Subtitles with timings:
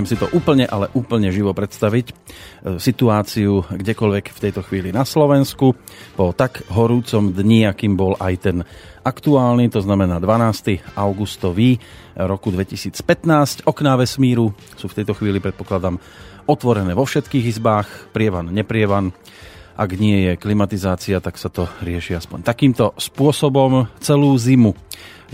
[0.00, 2.06] Viem si to úplne, ale úplne živo predstaviť.
[2.08, 2.12] E,
[2.80, 5.76] situáciu kdekoľvek v tejto chvíli na Slovensku
[6.16, 8.56] po tak horúcom dni, akým bol aj ten
[9.04, 10.96] aktuálny, to znamená 12.
[10.96, 11.76] augustový
[12.16, 13.68] roku 2015.
[13.68, 16.00] Okná vesmíru sú v tejto chvíli, predpokladám,
[16.48, 19.12] otvorené vo všetkých izbách, prievan, neprievan.
[19.76, 23.84] Ak nie je klimatizácia, tak sa to rieši aspoň takýmto spôsobom.
[24.00, 24.72] Celú zimu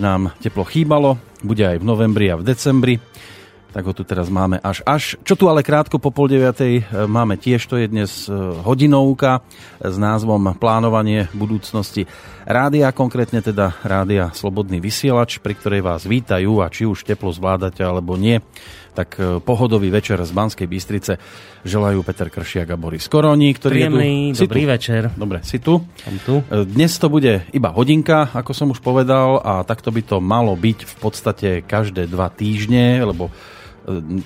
[0.02, 2.98] nám teplo chýbalo, bude aj v novembri a v decembri
[3.76, 5.20] tak ho tu teraz máme až až.
[5.20, 8.32] Čo tu ale krátko po pol deviatej e, máme tiež, to je dnes e,
[8.64, 9.44] hodinovka
[9.84, 12.08] s názvom Plánovanie budúcnosti
[12.48, 17.84] rádia, konkrétne teda rádia Slobodný vysielač, pri ktorej vás vítajú a či už teplo zvládate
[17.84, 18.40] alebo nie,
[18.96, 21.20] tak e, pohodový večer z Banskej Bystrice
[21.68, 24.48] želajú Peter Kršiak a Boris Koroni, ktorý Príjemný, je tu.
[24.48, 24.72] dobrý tu.
[24.72, 25.02] večer.
[25.12, 25.84] Dobre, si tu.
[25.84, 26.40] Som tu.
[26.48, 30.78] Dnes to bude iba hodinka, ako som už povedal, a takto by to malo byť
[30.88, 33.28] v podstate každé dva týždne, lebo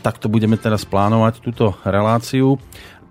[0.00, 2.56] takto budeme teraz plánovať túto reláciu.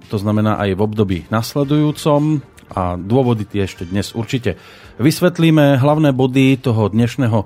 [0.09, 2.42] To znamená aj v období nasledujúcom
[2.73, 4.58] a dôvody tie ešte dnes určite
[4.97, 5.77] vysvetlíme.
[5.77, 7.45] Hlavné body toho dnešného e,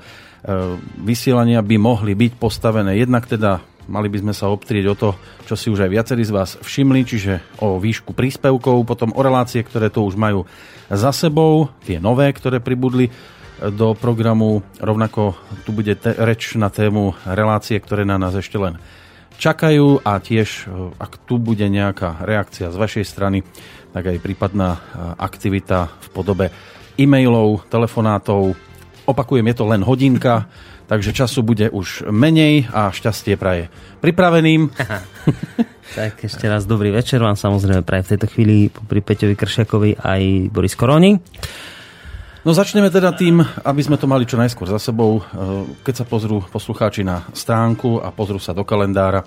[1.04, 5.10] vysielania by mohli byť postavené jednak teda mali by sme sa obtrieť o to,
[5.44, 9.60] čo si už aj viacerí z vás všimli, čiže o výšku príspevkov, potom o relácie,
[9.60, 10.48] ktoré to už majú
[10.88, 13.12] za sebou, tie nové, ktoré pribudli
[13.72, 14.66] do programu.
[14.82, 18.76] Rovnako tu bude te- reč na tému relácie, ktoré na nás ešte len
[19.38, 23.40] čakajú a tiež, e, ak tu bude nejaká reakcia z vašej strany,
[23.94, 24.80] tak aj prípadná e,
[25.22, 26.46] aktivita v podobe
[27.00, 28.54] e-mailov, telefonátov.
[29.04, 30.48] Opakujem, je to len hodinka,
[30.92, 33.72] takže času bude už menej a šťastie praje
[34.04, 34.70] pripraveným.
[35.98, 40.22] tak ešte raz dobrý večer vám samozrejme praje v tejto chvíli pri Peťovi Kršiakovi aj
[40.52, 41.18] Boris Koroni.
[42.44, 45.24] No začneme teda tým, aby sme to mali čo najskôr za sebou.
[45.24, 45.40] E,
[45.80, 49.24] keď sa pozrú poslucháči na stránku a pozrú sa do kalendára,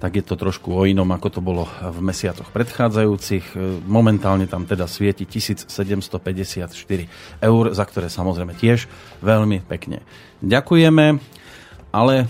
[0.00, 3.44] tak je to trošku o inom, ako to bolo v mesiacoch predchádzajúcich.
[3.52, 6.72] E, momentálne tam teda svieti 1754
[7.44, 8.88] eur, za ktoré samozrejme tiež
[9.20, 10.00] veľmi pekne
[10.40, 11.20] ďakujeme,
[11.92, 12.24] ale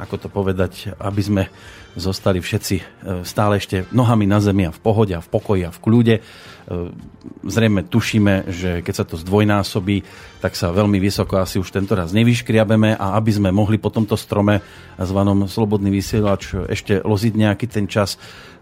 [0.00, 1.42] ako to povedať, aby sme
[1.98, 2.84] zostali všetci e,
[3.26, 6.16] stále ešte nohami na zemi a v pohode a v pokoji a v kľude.
[6.18, 6.22] E,
[7.44, 10.06] zrejme tušíme, že keď sa to zdvojnásobí,
[10.38, 14.14] tak sa veľmi vysoko asi už tento raz nevyškriabeme a aby sme mohli po tomto
[14.14, 14.62] strome
[14.96, 18.16] zvanom Slobodný vysielač ešte loziť nejaký ten čas,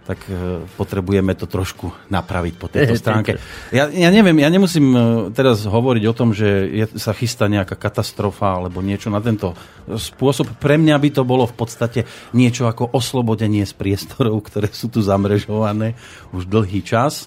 [0.06, 3.42] tak e, potrebujeme to trošku napraviť po tejto stránke.
[3.74, 4.98] Ja, ja neviem, ja nemusím e,
[5.34, 9.58] teraz hovoriť o tom, že je, sa chystá nejaká katastrofa alebo niečo na tento
[9.90, 10.62] spôsob.
[10.62, 15.02] Pre mňa by to bolo v podstate niečo ako oslobodenie z priestorov, ktoré sú tu
[15.02, 15.98] zamrežované
[16.30, 17.26] už dlhý čas.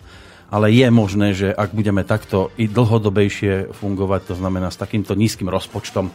[0.49, 5.45] Ale je možné, že ak budeme takto i dlhodobejšie fungovať, to znamená s takýmto nízkym
[5.45, 6.09] rozpočtom,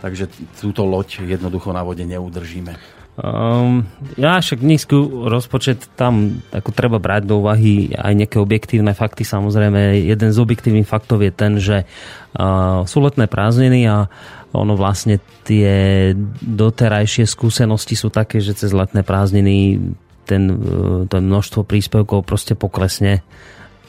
[0.00, 3.03] takže túto loď jednoducho na vode neudržíme.
[3.14, 3.86] Um,
[4.18, 4.98] ja však nízky
[5.30, 9.22] rozpočet tam ako treba brať do úvahy aj nejaké objektívne fakty.
[9.22, 14.10] Samozrejme, jeden z objektívnych faktov je ten, že uh, sú letné prázdniny a
[14.50, 16.10] ono vlastne tie
[16.42, 19.78] doterajšie skúsenosti sú také, že cez letné prázdniny
[20.26, 23.22] ten, uh, to množstvo príspevkov proste poklesne.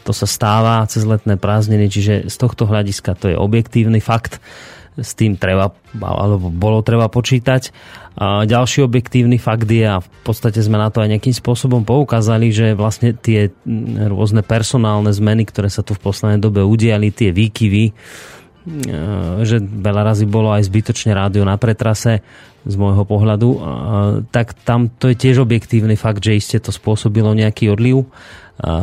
[0.06, 4.38] To sa stáva cez letné prázdniny, čiže z tohto hľadiska to je objektívny fakt.
[4.96, 7.76] S tým treba, alebo bolo treba počítať.
[8.16, 12.48] A ďalší objektívny fakt je, a v podstate sme na to aj nejakým spôsobom poukázali,
[12.56, 13.52] že vlastne tie
[14.08, 17.94] rôzne personálne zmeny, ktoré sa tu v poslednej dobe udiali, tie výkyvy, e,
[19.44, 22.24] že veľa razy bolo aj zbytočne rádio na pretrase
[22.66, 23.50] z môjho pohľadu,
[24.34, 28.10] tak tam to je tiež objektívny fakt, že iste to spôsobilo nejaký odliv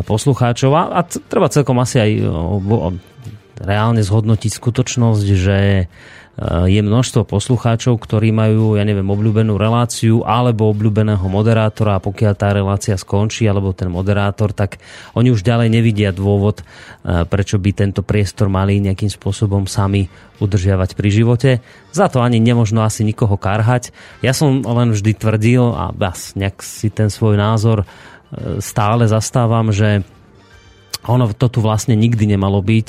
[0.06, 2.10] poslucháčov a treba celkom asi aj
[3.62, 5.58] reálne zhodnotiť skutočnosť, že
[6.64, 12.56] je množstvo poslucháčov, ktorí majú, ja neviem, obľúbenú reláciu alebo obľúbeného moderátora a pokiaľ tá
[12.56, 14.80] relácia skončí alebo ten moderátor, tak
[15.12, 20.08] oni už ďalej nevidia dôvod, e, prečo by tento priestor mali nejakým spôsobom sami
[20.40, 21.50] udržiavať pri živote.
[21.92, 23.92] Za to ani nemožno asi nikoho karhať.
[24.24, 29.68] Ja som len vždy tvrdil a bas, nejak si ten svoj názor e, stále zastávam,
[29.68, 30.00] že
[31.04, 32.88] ono to tu vlastne nikdy nemalo byť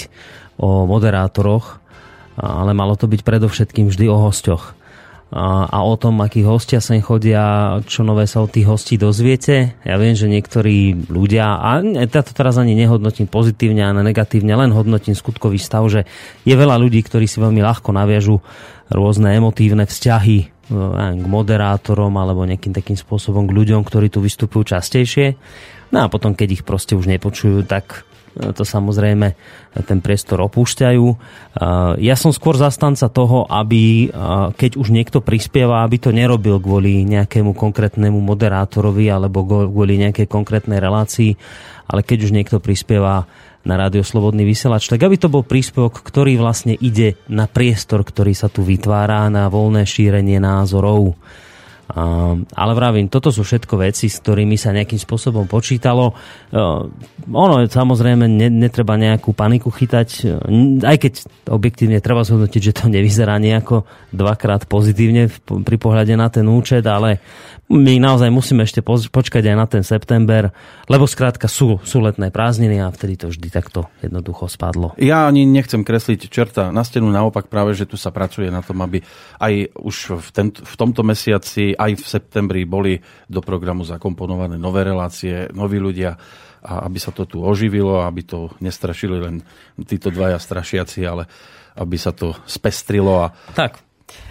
[0.57, 1.81] o moderátoroch,
[2.37, 4.83] ale malo to byť predovšetkým vždy o hostiach.
[5.33, 9.73] A o tom, akí hostia sem chodia, čo nové sa od tých hostí dozviete.
[9.81, 14.69] Ja viem, že niektorí ľudia, a ja to teraz ani nehodnotím pozitívne a negatívne, len
[14.69, 16.05] hodnotím skutkový stav, že
[16.45, 18.45] je veľa ľudí, ktorí si veľmi ľahko naviažu
[18.93, 20.45] rôzne emotívne vzťahy e,
[21.17, 25.33] k moderátorom alebo nejakým takým spôsobom k ľuďom, ktorí tu vystupujú častejšie.
[25.89, 29.37] No a potom, keď ich proste už nepočujú, tak to samozrejme
[29.85, 31.05] ten priestor opúšťajú.
[32.01, 34.09] Ja som skôr zastanca toho, aby
[34.57, 40.81] keď už niekto prispieva, aby to nerobil kvôli nejakému konkrétnemu moderátorovi alebo kvôli nejakej konkrétnej
[40.81, 41.37] relácii,
[41.89, 43.29] ale keď už niekto prispieva
[43.63, 48.35] na Rádio Slobodný vysielač, tak aby to bol príspevok, ktorý vlastne ide na priestor, ktorý
[48.35, 51.15] sa tu vytvára, na voľné šírenie názorov.
[51.83, 56.15] Uh, ale vravím, toto sú všetko veci, s ktorými sa nejakým spôsobom počítalo.
[56.49, 56.87] Uh,
[57.27, 61.13] ono samozrejme ne, netreba nejakú paniku chytať, uh, aj keď
[61.51, 63.83] objektívne treba zhodnotiť, že to nevyzerá nejako
[64.15, 67.19] dvakrát pozitívne pri pohľade na ten účet, ale
[67.71, 70.51] my naozaj musíme ešte počkať aj na ten september,
[70.91, 74.93] lebo skrátka sú, sú letné prázdniny a vtedy to vždy takto jednoducho spadlo.
[74.99, 78.83] Ja ani nechcem kresliť čerta na stenu, naopak práve, že tu sa pracuje na tom,
[78.83, 79.01] aby
[79.39, 82.97] aj už v, tento, v tomto mesiaci, aj v septembri boli
[83.27, 86.15] do programu zakomponované nové relácie, noví ľudia
[86.63, 89.43] a aby sa to tu oživilo, aby to nestrašili len
[89.83, 91.27] títo dvaja strašiaci, ale
[91.75, 93.27] aby sa to spestrilo.
[93.27, 93.35] A...
[93.51, 93.83] Tak.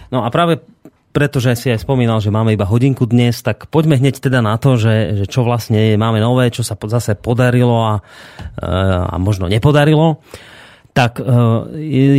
[0.09, 0.65] No a práve
[1.13, 4.81] pretože si aj spomínal, že máme iba hodinku dnes, tak poďme hneď teda na to,
[4.81, 7.95] že, že čo vlastne máme nové, čo sa zase podarilo a,
[8.57, 8.67] e,
[9.13, 10.25] a možno nepodarilo.
[10.93, 11.25] Tak e,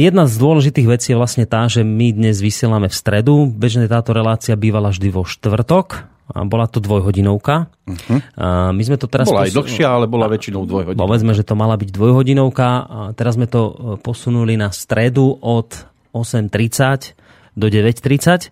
[0.03, 3.47] jedna z dôležitých vecí je vlastne tá, že my dnes vysielame v stredu.
[3.47, 6.11] Bežne táto relácia bývala vždy vo štvrtok.
[6.25, 7.69] A bola to dvojhodinovka.
[7.85, 8.19] Uh-huh.
[8.41, 11.05] A my sme to teraz bola aj dlhšia, ale bola väčšinou dvojhodinovka.
[11.05, 12.67] Povedzme, že to mala byť dvojhodinovka.
[12.67, 15.71] A teraz sme to e, posunuli na stredu od
[16.17, 17.15] 8.30
[17.55, 18.50] do 9.30.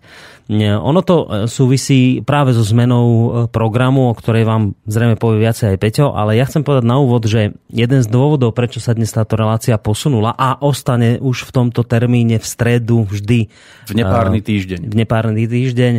[0.51, 5.75] Ono to e, súvisí práve so zmenou e, programu, o ktorej vám zrejme povie viacej
[5.75, 9.07] aj Peťo, ale ja chcem povedať na úvod, že jeden z dôvodov, prečo sa dnes
[9.15, 13.47] táto relácia posunula a ostane už v tomto termíne v stredu vždy
[13.87, 14.91] v nepárny týždeň.
[14.91, 15.93] V nepárny týždeň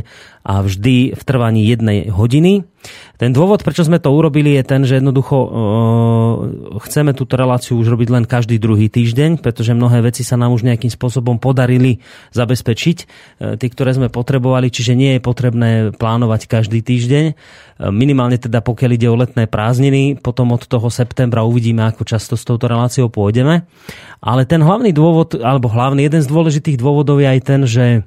[0.44, 2.69] a vždy v trvaní jednej hodiny.
[3.17, 5.49] Ten dôvod, prečo sme to urobili, je ten, že jednoducho uh,
[6.85, 10.69] chceme túto reláciu už robiť len každý druhý týždeň, pretože mnohé veci sa nám už
[10.69, 12.05] nejakým spôsobom podarili
[12.37, 17.25] zabezpečiť, uh, tie, ktoré sme potrebovali, čiže nie je potrebné plánovať každý týždeň.
[17.32, 22.37] Uh, minimálne teda pokiaľ ide o letné prázdniny, potom od toho septembra uvidíme, ako často
[22.37, 23.64] s touto reláciou pôjdeme.
[24.20, 28.05] Ale ten hlavný dôvod, alebo hlavný, jeden z dôležitých dôvodov je aj ten, že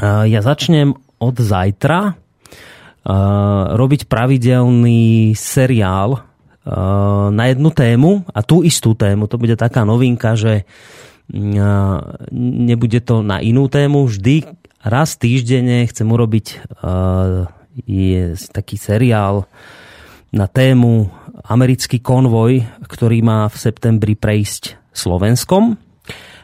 [0.00, 2.14] ja začnem od zajtra uh,
[3.76, 9.28] robiť pravidelný seriál uh, na jednu tému a tú istú tému.
[9.28, 12.00] To bude taká novinka, že uh,
[12.32, 14.08] nebude to na inú tému.
[14.08, 14.48] Vždy
[14.80, 16.64] raz týždenne chcem urobiť
[17.86, 19.46] je taký seriál
[20.30, 21.10] na tému
[21.46, 25.78] americký konvoj, ktorý má v septembri prejsť Slovenskom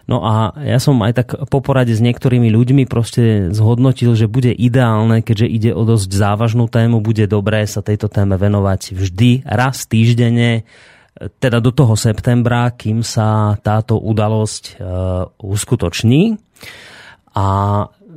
[0.07, 4.55] No a ja som aj tak po porade s niektorými ľuďmi proste zhodnotil, že bude
[4.55, 9.91] ideálne, keďže ide o dosť závažnú tému, bude dobré sa tejto téme venovať vždy raz
[9.91, 10.63] týždenne,
[11.43, 14.73] teda do toho septembra, kým sa táto udalosť e,
[15.43, 16.39] uskutoční.
[17.35, 17.47] A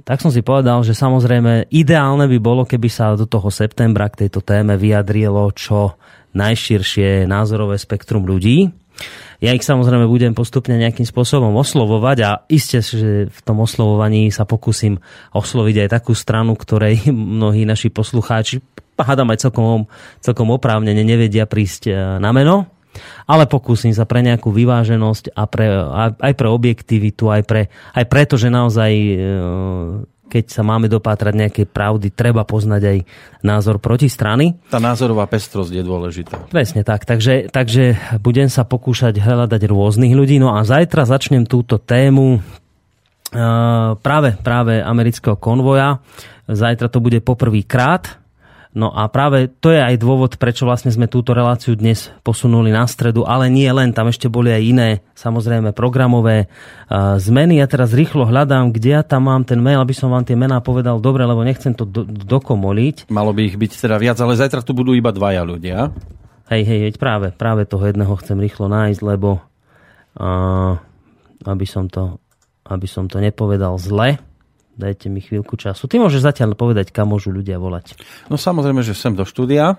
[0.06, 4.26] tak som si povedal, že samozrejme ideálne by bolo, keby sa do toho septembra k
[4.26, 5.98] tejto téme vyjadrilo čo
[6.38, 8.70] najširšie názorové spektrum ľudí.
[9.40, 14.44] Ja ich samozrejme budem postupne nejakým spôsobom oslovovať a iste, že v tom oslovovaní sa
[14.44, 15.00] pokúsim
[15.32, 17.08] osloviť aj takú stranu, ktorej
[17.40, 18.60] mnohí naši poslucháči,
[19.00, 19.88] hádam aj celkom,
[20.20, 22.68] celkom oprávnene, nevedia prísť e, na meno,
[23.30, 25.68] ale pokúsim sa pre nejakú vyváženosť a pre,
[26.20, 27.62] aj pre objektivitu, aj, pre,
[27.96, 29.16] aj preto, že naozaj e,
[30.30, 32.98] keď sa máme dopátrať nejakej pravdy, treba poznať aj
[33.42, 34.62] názor protistrany.
[34.70, 36.38] Tá názorová pestrosť je dôležitá.
[36.54, 37.10] Presne tak.
[37.10, 40.38] Takže, takže budem sa pokúšať hľadať rôznych ľudí.
[40.38, 42.46] No a zajtra začnem túto tému
[44.00, 46.06] práve, práve amerického konvoja.
[46.46, 48.19] Zajtra to bude poprvýkrát
[48.70, 52.86] No a práve to je aj dôvod, prečo vlastne sme túto reláciu dnes posunuli na
[52.86, 57.58] stredu, ale nie len, tam ešte boli aj iné, samozrejme, programové uh, zmeny.
[57.58, 60.62] Ja teraz rýchlo hľadám, kde ja tam mám ten mail, aby som vám tie mená
[60.62, 63.10] povedal dobre, lebo nechcem to do, dokomoliť.
[63.10, 65.90] Malo by ich byť teda viac, ale zajtra tu budú iba dvaja ľudia.
[66.54, 69.42] Hej, hej, veď práve, práve toho jedného chcem rýchlo nájsť, lebo
[70.22, 70.78] uh,
[71.42, 72.22] aby som to
[72.70, 74.22] aby som to nepovedal zle.
[74.80, 75.92] Dajte mi chvíľku času.
[75.92, 78.00] Ty môžeš zatiaľ povedať, kam môžu ľudia volať.
[78.32, 79.76] No samozrejme, že sem do štúdia.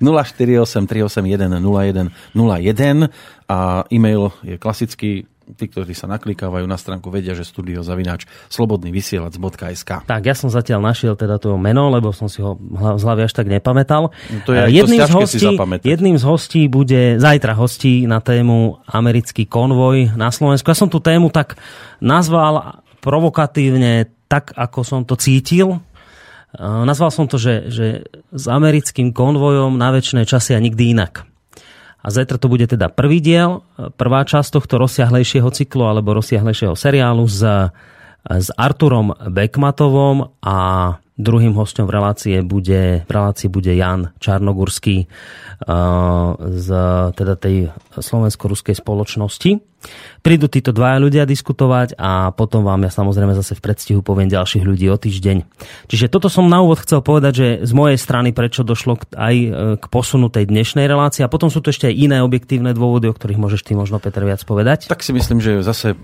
[0.00, 3.12] 048 381 01 01
[3.52, 10.08] a e-mail je klasický tí, ktorí sa naklikávajú na stránku, vedia, že studio zavináč slobodnyvysielac.sk
[10.08, 12.58] Tak, ja som zatiaľ našiel teda to meno, lebo som si ho
[12.98, 14.10] z hlavy až tak nepamätal.
[14.10, 15.46] No to je jedným, z hostí,
[15.86, 20.66] jedným z hostí bude zajtra hostí na tému americký konvoj na Slovensku.
[20.66, 21.54] Ja som tú tému tak
[22.02, 25.78] nazval provokatívne, tak ako som to cítil.
[26.58, 27.86] Nazval som to, že, že
[28.34, 31.22] s americkým konvojom na väčšie časy a nikdy inak.
[32.02, 33.62] A zajtra to bude teda prvý diel,
[33.98, 37.42] prvá časť tohto rozsiahlejšieho cyklu alebo rozsiahlejšieho seriálu s,
[38.26, 40.58] s Arturom Bekmatovom a
[41.16, 45.08] druhým hostom v relácii bude, v relácii bude Jan Čarnogurský
[46.36, 46.68] z
[47.16, 49.64] teda tej slovensko-ruskej spoločnosti.
[50.24, 54.66] Prídu títo dvaja ľudia diskutovať a potom vám ja samozrejme zase v predstihu poviem ďalších
[54.66, 55.46] ľudí o týždeň.
[55.86, 59.48] Čiže toto som na úvod chcel povedať, že z mojej strany prečo došlo aj e,
[59.78, 63.14] k posunu tej dnešnej relácie a potom sú tu ešte aj iné objektívne dôvody, o
[63.14, 64.90] ktorých môžeš ty možno Peter viac povedať.
[64.90, 65.94] Tak si myslím, že zase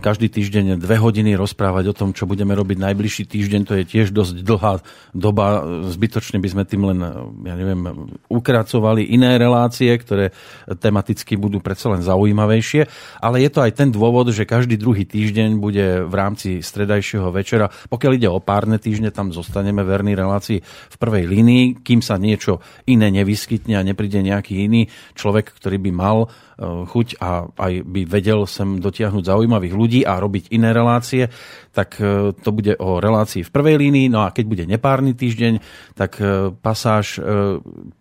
[0.00, 4.16] každý týždeň dve hodiny rozprávať o tom, čo budeme robiť najbližší týždeň, to je tiež
[4.16, 4.80] dosť dlhá
[5.12, 5.60] doba.
[5.92, 6.98] Zbytočne by sme tým len,
[7.44, 7.84] ja neviem,
[8.32, 10.32] ukracovali iné relácie, ktoré
[10.80, 12.88] tematicky budú predsa len zaujímavejšie
[13.20, 17.68] ale je to aj ten dôvod, že každý druhý týždeň bude v rámci stredajšieho večera.
[17.68, 22.62] Pokiaľ ide o párne týždne, tam zostaneme verní relácii v prvej línii, kým sa niečo
[22.86, 24.88] iné nevyskytne a nepríde nejaký iný
[25.18, 26.18] človek, ktorý by mal
[26.58, 31.30] chuť a aj by vedel sem dotiahnuť zaujímavých ľudí a robiť iné relácie,
[31.70, 34.10] tak e, to bude o relácii v prvej línii.
[34.10, 35.62] No a keď bude nepárny týždeň,
[35.94, 37.22] tak e, pasáž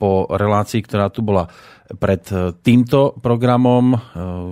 [0.01, 1.45] po relácii, ktorá tu bola
[2.01, 2.25] pred
[2.65, 3.95] týmto programom.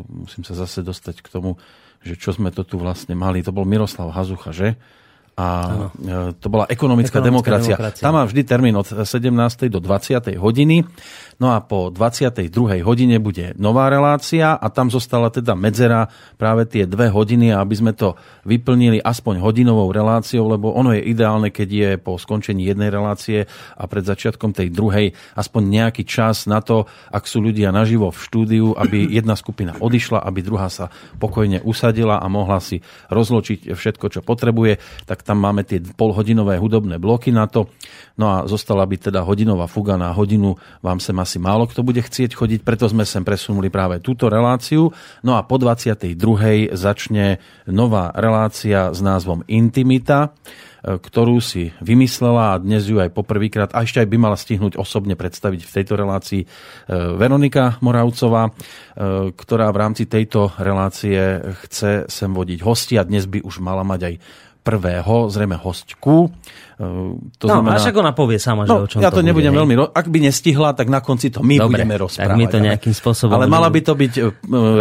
[0.07, 1.59] Musím sa zase dostať k tomu,
[1.99, 3.43] že čo sme to tu vlastne mali.
[3.43, 4.79] To bol Miroslav Hazucha, že?
[5.35, 5.87] A ano.
[5.99, 7.75] E, to bola ekonomická, ekonomická demokracia.
[7.75, 8.03] demokracia.
[8.07, 9.67] Tam má vždy termín od 17.
[9.67, 10.39] do 20.
[10.39, 10.87] hodiny.
[11.35, 12.47] No a po 22.
[12.87, 16.07] hodine bude nová relácia a tam zostala teda medzera
[16.39, 18.15] práve tie dve hodiny, aby sme to
[18.47, 23.83] vyplnili aspoň hodinovou reláciou, lebo ono je ideálne, keď je po skončení jednej relácie a
[23.91, 28.67] pred začiatkom tej druhej aspoň nejaký čas na to, ak sú ľudia naživo v štúdiu,
[28.71, 30.87] aby jedna skupina odišla, aby druhá sa
[31.19, 32.79] pokojne usadila a mohla si
[33.11, 37.65] rozločiť všetko, čo potrebuje, tak tam máme tie polhodinové hudobné bloky na to.
[38.15, 40.55] No a zostala by teda hodinová fuga na hodinu,
[40.85, 44.93] vám sem asi málo kto bude chcieť chodiť, preto sme sem presunuli práve túto reláciu.
[45.25, 46.13] No a po 22.
[46.77, 50.29] začne nová relácia s názvom Intimita
[50.85, 54.77] e, ktorú si vymyslela a dnes ju aj poprvýkrát a ešte aj by mala stihnúť
[54.77, 56.47] osobne predstaviť v tejto relácii e,
[57.17, 58.51] Veronika Moravcová, e,
[59.33, 64.01] ktorá v rámci tejto relácie chce sem vodiť hosti a dnes by už mala mať
[64.05, 64.15] aj
[64.65, 66.33] prvého, zrejme hostku.
[66.75, 66.89] E,
[67.37, 67.77] to no, znamená...
[67.77, 69.73] až ako ona povie sama, no, že o čom ja to, to nebudem bude, veľmi...
[69.77, 69.85] Ro...
[69.93, 72.25] Ak by nestihla, tak na konci to my Dobre, budeme rozprávať.
[72.25, 73.37] tak my to nejakým spôsobom...
[73.37, 74.21] Ale mala by to byť e,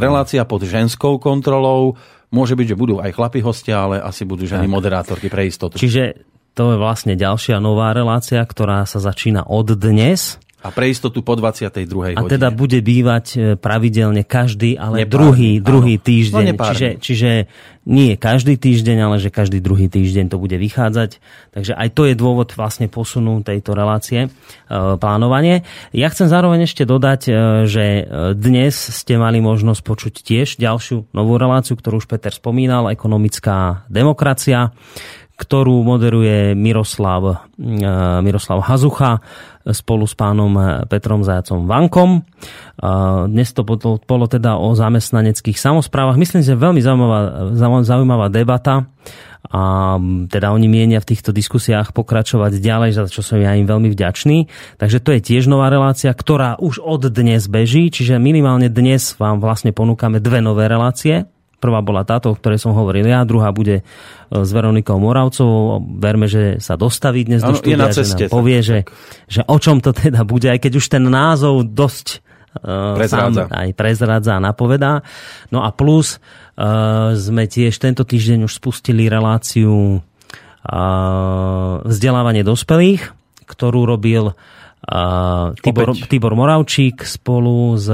[0.00, 2.00] relácia pod ženskou kontrolou.
[2.32, 4.72] Môže byť, že budú aj chlapi hostia, ale asi budú ženy tak.
[4.72, 5.76] moderátorky pre istotu.
[5.76, 6.24] Čiže
[6.56, 10.38] to je vlastne ďalšia nová relácia, ktorá sa začína od dnes.
[10.64, 12.16] A pre istotu po 22.
[12.16, 16.56] A teda bude bývať e, pravidelne každý, ale Nepárny, druhý, druhý týždeň.
[16.56, 17.30] No čiže, čiže
[17.84, 21.20] nie každý týždeň, ale že každý druhý týždeň to bude vychádzať.
[21.52, 24.28] Takže aj to je dôvod vlastne posunu tejto relácie, e,
[24.96, 25.68] plánovanie.
[25.92, 27.32] Ja chcem zároveň ešte dodať, e,
[27.68, 27.84] že
[28.32, 34.72] dnes ste mali možnosť počuť tiež ďalšiu novú reláciu, ktorú už Peter spomínal, ekonomická demokracia
[35.34, 37.50] ktorú moderuje Miroslav,
[38.22, 39.18] Miroslav Hazucha
[39.64, 40.54] spolu s pánom
[40.86, 42.22] Petrom Zajacom Vankom.
[43.26, 43.66] Dnes to
[44.06, 46.14] bolo teda o zamestnaneckých samozprávach.
[46.14, 47.22] Myslím, že veľmi zaujímavá,
[47.82, 48.86] zaujímavá debata
[49.44, 49.96] a
[50.30, 54.48] teda oni mienia v týchto diskusiách pokračovať ďalej, za čo som ja im veľmi vďačný.
[54.80, 59.42] Takže to je tiež nová relácia, ktorá už od dnes beží, čiže minimálne dnes vám
[59.42, 61.28] vlastne ponúkame dve nové relácie.
[61.62, 63.82] Prvá bola táto, o ktorej som hovoril ja, druhá bude e,
[64.30, 65.80] s Veronikou Moravcovou.
[65.98, 68.78] Verme, že sa dostaví dnes ano, do štúdia, že nám povie, že,
[69.26, 72.24] že o čom to teda bude, aj keď už ten názov dosť
[72.62, 73.50] uh, prezrádza.
[73.50, 75.02] aj prezrádza a napovedá.
[75.50, 83.10] No a plus uh, sme tiež tento týždeň už spustili reláciu uh, vzdelávanie dospelých,
[83.44, 84.32] ktorú robil
[85.64, 87.88] Tibor, Tibor Moravčík spolu s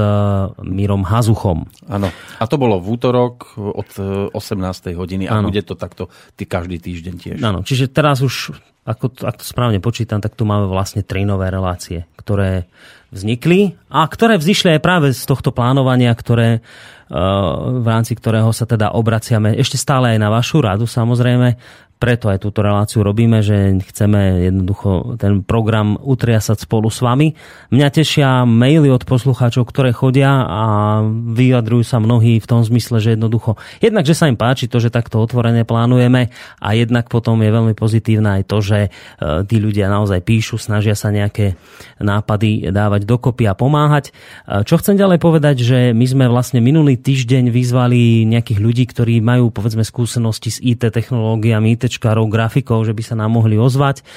[0.59, 1.63] Mírom Hazuchom.
[1.87, 2.11] Áno.
[2.11, 3.89] A to bolo v útorok od
[4.35, 4.91] 18.
[4.91, 5.47] E, hodiny a ano.
[5.47, 7.37] bude to takto ty každý týždeň tiež.
[7.39, 8.51] Áno, čiže teraz už,
[8.83, 12.67] ako to, ak to správne počítam, tak tu máme vlastne tri nové relácie, ktoré
[13.11, 17.19] vznikli a ktoré vzýšli aj práve z tohto plánovania, ktoré, e,
[17.79, 21.55] v rámci ktorého sa teda obraciame ešte stále aj na vašu radu samozrejme,
[22.01, 27.37] preto aj túto reláciu robíme, že chceme jednoducho ten program utriasať spolu s vami.
[27.69, 30.61] Mňa tešia maily od poslucháčov, ktoré chodia a
[31.05, 34.89] vyjadrujú sa mnohí v tom zmysle, že jednoducho, jednak, že sa im páči to, že
[34.89, 38.89] takto otvorene plánujeme a jednak potom je veľmi pozitívne aj to, že e,
[39.45, 41.53] tí ľudia naozaj píšu, snažia sa nejaké
[42.01, 44.09] nápady dávať dokopy a pomáhať.
[44.09, 49.21] E, čo chcem ďalej povedať, že my sme vlastne minulý týždeň vyzvali nejakých ľudí, ktorí
[49.21, 54.07] majú povedzme skúsenosti s IT technológiami, IT ITčkarov, grafikov, že by sa nám mohli ozvať.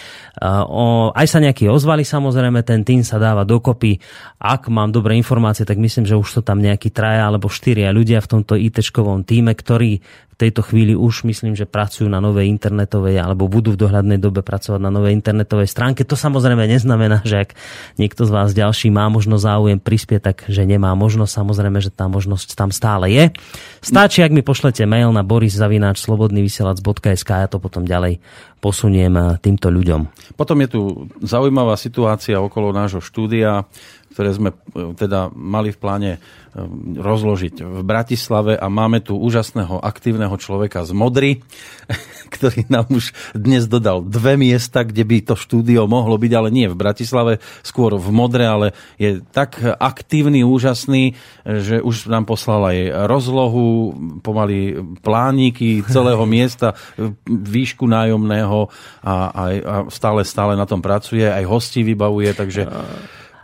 [0.70, 3.98] O, aj sa nejakí ozvali samozrejme, ten tým sa dáva dokopy.
[4.38, 8.22] Ak mám dobré informácie, tak myslím, že už sú tam nejakí traja alebo štyria ľudia
[8.22, 9.98] v tomto ITčkovom týme, ktorí
[10.34, 14.42] v tejto chvíli už myslím, že pracujú na novej internetovej alebo budú v dohľadnej dobe
[14.42, 16.02] pracovať na novej internetovej stránke.
[16.02, 17.54] To samozrejme neznamená, že ak
[18.02, 21.38] niekto z vás ďalší má možnosť záujem prispieť, tak že nemá možnosť.
[21.38, 23.30] Samozrejme, že tá možnosť tam stále je.
[23.78, 28.18] Stačí, ak mi pošlete mail na boriszavináč.slobodnyvysielac.sk ja to potom ďalej
[28.64, 30.08] posuniem eh, týmto ľuďom.
[30.34, 30.80] Potom je tu
[31.20, 33.68] zaujímavá situácia okolo nášho štúdia,
[34.14, 36.10] ktoré sme eh, teda mali v pláne
[36.54, 41.42] Ehm, rozložiť v Bratislave a máme tu úžasného aktívneho človeka z Modry,
[42.34, 46.70] ktorý nám už dnes dodal dve miesta, kde by to štúdio mohlo byť, ale nie
[46.70, 48.70] v Bratislave, skôr v Modre, ale
[49.02, 53.90] je tak aktívny, úžasný, že už nám poslal aj rozlohu,
[54.22, 56.78] pomaly plániky celého miesta,
[57.26, 58.70] výšku nájomného
[59.02, 62.62] a, a, a stále, stále na tom pracuje, aj hostí vybavuje, takže...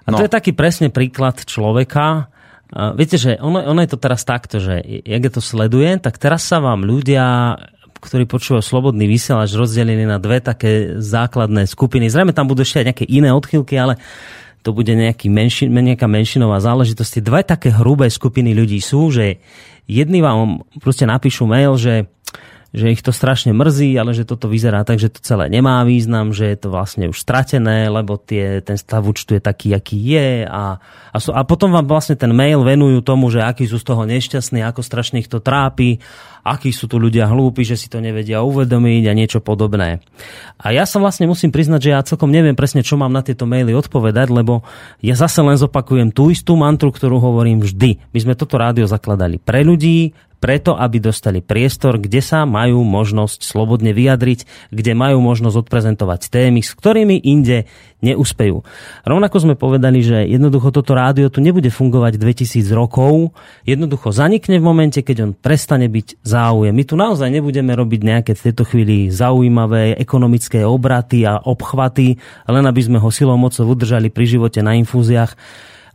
[0.09, 0.17] No.
[0.17, 2.31] A to je taký presne príklad človeka,
[2.95, 6.47] viete, že ono, ono je to teraz takto, že jak je to sleduje, tak teraz
[6.47, 7.59] sa vám ľudia
[8.01, 12.09] ktorí počúvajú slobodný vysielač rozdelení na dve také základné skupiny.
[12.09, 14.01] Zrejme tam budú ešte aj nejaké iné odchylky, ale
[14.65, 17.21] to bude nejaký menšin, nejaká menšinová záležitosť.
[17.21, 19.45] Dve také hrubé skupiny ľudí sú, že
[19.85, 22.09] jedni vám proste napíšu mail, že
[22.71, 26.31] že ich to strašne mrzí, ale že toto vyzerá tak, že to celé nemá význam,
[26.31, 30.47] že je to vlastne už stratené, lebo tie, ten stav účtu je taký, aký je
[30.47, 30.79] a,
[31.11, 34.07] a, sú, a potom vám vlastne ten mail venujú tomu, že akí sú z toho
[34.07, 35.99] nešťastní, ako strašne ich to trápi,
[36.47, 40.01] akí sú tu ľudia hlúpi, že si to nevedia uvedomiť a niečo podobné.
[40.63, 43.51] A ja sa vlastne musím priznať, že ja celkom neviem presne, čo mám na tieto
[43.51, 44.63] maily odpovedať, lebo
[45.03, 48.15] ja zase len zopakujem tú istú mantru, ktorú hovorím vždy.
[48.15, 53.45] My sme toto rádio zakladali pre ľudí, preto, aby dostali priestor, kde sa majú možnosť
[53.45, 57.69] slobodne vyjadriť, kde majú možnosť odprezentovať témy, s ktorými inde
[58.01, 58.65] neúspejú.
[59.05, 63.37] Rovnako sme povedali, že jednoducho toto rádio tu nebude fungovať 2000 rokov,
[63.69, 66.73] jednoducho zanikne v momente, keď on prestane byť záujem.
[66.73, 72.17] My tu naozaj nebudeme robiť nejaké v tejto chvíli zaujímavé ekonomické obraty a obchvaty,
[72.49, 75.37] len aby sme ho silou mocou udržali pri živote na infúziách.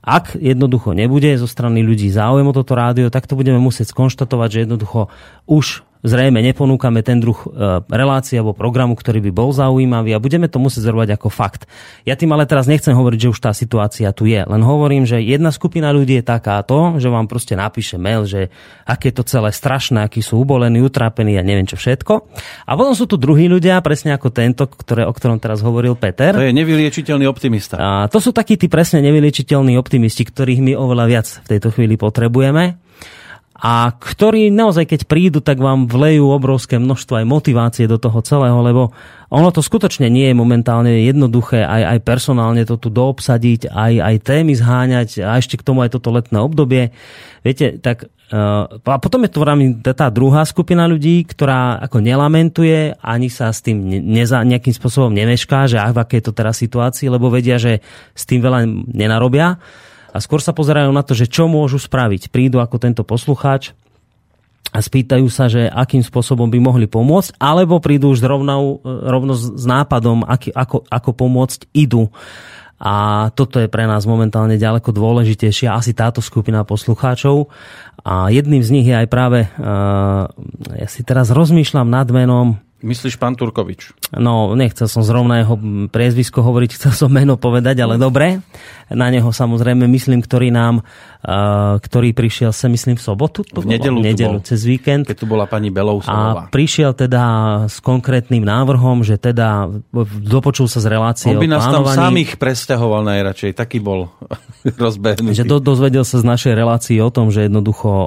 [0.05, 4.49] Ak jednoducho nebude zo strany ľudí záujem o toto rádio, tak to budeme musieť skonštatovať,
[4.53, 5.09] že jednoducho
[5.49, 10.45] už zrejme neponúkame ten druh e, relácie alebo programu, ktorý by bol zaujímavý a budeme
[10.45, 11.65] to musieť zrovať ako fakt.
[12.05, 14.45] Ja tým ale teraz nechcem hovoriť, že už tá situácia tu je.
[14.45, 18.53] Len hovorím, že jedna skupina ľudí je takáto, že vám proste napíše mail, že
[18.85, 22.13] aké je to celé strašné, akí sú ubolení, utrápení a neviem čo všetko.
[22.69, 26.37] A potom sú tu druhí ľudia, presne ako tento, ktoré, o ktorom teraz hovoril Peter.
[26.37, 27.75] To je nevyliečiteľný optimista.
[27.81, 31.97] A to sú takí tí presne nevyliečiteľní optimisti, ktorých my oveľa viac v tejto chvíli
[31.97, 32.84] potrebujeme
[33.65, 38.61] a ktorí naozaj, keď prídu, tak vám vlejú obrovské množstvo aj motivácie do toho celého,
[38.61, 38.93] lebo
[39.33, 44.15] ono to skutočne nie je momentálne jednoduché aj, aj personálne to tu doobsadiť, aj, aj
[44.21, 46.93] témy zháňať a ešte k tomu aj toto letné obdobie.
[47.41, 49.41] Viete, tak uh, a potom je to
[49.97, 55.65] tá druhá skupina ľudí, ktorá ako nelamentuje, ani sa s tým neza, nejakým spôsobom nemešká,
[55.65, 57.81] že v aké je to teraz situácii, lebo vedia, že
[58.13, 58.61] s tým veľa
[58.93, 59.57] nenarobia
[60.15, 62.31] a skôr sa pozerajú na to, že čo môžu spraviť.
[62.31, 63.75] Prídu ako tento poslucháč
[64.71, 69.63] a spýtajú sa, že akým spôsobom by mohli pomôcť, alebo prídu už rovno, rovno s
[69.67, 72.07] nápadom, aký, ako, ako pomôcť idú.
[72.79, 77.51] A toto je pre nás momentálne ďaleko dôležitejšia, asi táto skupina poslucháčov.
[78.03, 80.27] A jedným z nich je aj práve, uh,
[80.75, 83.97] ja si teraz rozmýšľam nad menom, Myslíš pán Turkovič?
[84.13, 85.57] No, nechcel som zrovna jeho
[85.89, 88.45] priezvisko hovoriť, chcel som meno povedať, ale dobre.
[88.93, 90.85] Na neho samozrejme myslím, ktorý nám,
[91.81, 93.41] ktorý prišiel sa myslím v sobotu.
[93.41, 95.09] v nedelu, v nedelu bol, cez víkend.
[95.09, 96.45] Keď tu bola pani Belousová.
[96.45, 97.23] A prišiel teda
[97.65, 99.65] s konkrétnym návrhom, že teda
[100.21, 104.13] dopočul sa z relácie On by nás tam samých presťahoval najradšej, taký bol
[104.85, 105.33] rozbehnutý.
[105.33, 108.05] Že do, dozvedel sa z našej relácie o tom, že jednoducho uh,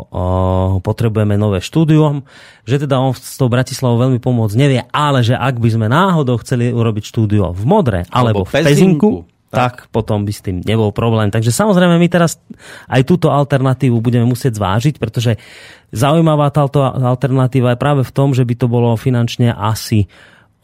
[0.79, 2.23] potrebujeme nové štúdium,
[2.63, 6.39] že teda on s tou Bratislavou veľmi pomôcť nevie, ale že ak by sme náhodou
[6.39, 9.11] chceli urobiť štúdio v Modre alebo, alebo v Pezinku,
[9.49, 9.89] tak.
[9.89, 11.33] potom by s tým nebol problém.
[11.33, 12.37] Takže samozrejme my teraz
[12.89, 15.41] aj túto alternatívu budeme musieť zvážiť, pretože
[15.93, 20.09] zaujímavá táto alternatíva je práve v tom, že by to bolo finančne asi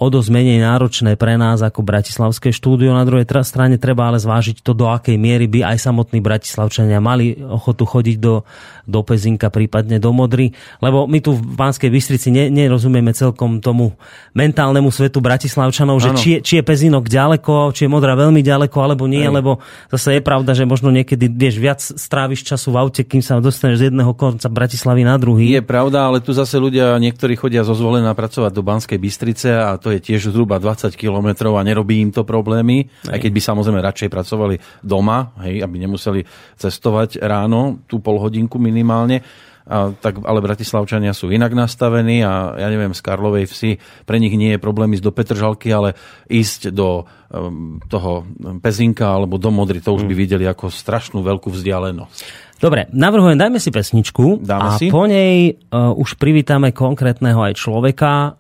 [0.05, 2.93] o dosť menej náročné pre nás ako Bratislavské štúdio.
[2.93, 7.41] Na druhej strane treba ale zvážiť to, do akej miery by aj samotní Bratislavčania mali
[7.41, 8.45] ochotu chodiť do,
[8.85, 10.53] do Pezinka, prípadne do Modry.
[10.85, 13.97] Lebo my tu v Banskej Bystrici ne, nerozumieme celkom tomu
[14.37, 18.77] mentálnemu svetu Bratislavčanov, že či je, či je Pezinok ďaleko, či je Modra veľmi ďaleko,
[18.85, 19.33] alebo nie, Aj.
[19.33, 23.41] lebo zase je pravda, že možno niekedy vieš, viac stráviš času v aute, kým sa
[23.41, 25.49] dostaneš z jedného konca Bratislavy na druhý.
[25.49, 29.79] Je pravda, ale tu zase ľudia, niektorí chodia zo zvolená pracovať do Banskej Bystrice a
[29.79, 33.19] to je tiež zhruba 20 kilometrov a nerobí im to problémy, aj.
[33.19, 36.25] keď by samozrejme radšej pracovali doma, hej, aby nemuseli
[36.57, 39.23] cestovať ráno, tú pol hodinku minimálne.
[39.65, 44.37] A, tak, ale Bratislavčania sú inak nastavení a ja neviem, z Karlovej vsi pre nich
[44.37, 45.97] nie je problém ísť do Petržalky, ale
[46.29, 48.29] ísť do um, toho
[48.61, 50.21] Pezinka alebo do Modry, to už by mm.
[50.21, 52.45] videli ako strašnú veľkú vzdialenosť.
[52.61, 54.93] Dobre, navrhujem, dajme si pesničku Dáme a si.
[54.93, 58.37] po nej uh, už privítame konkrétneho aj človeka,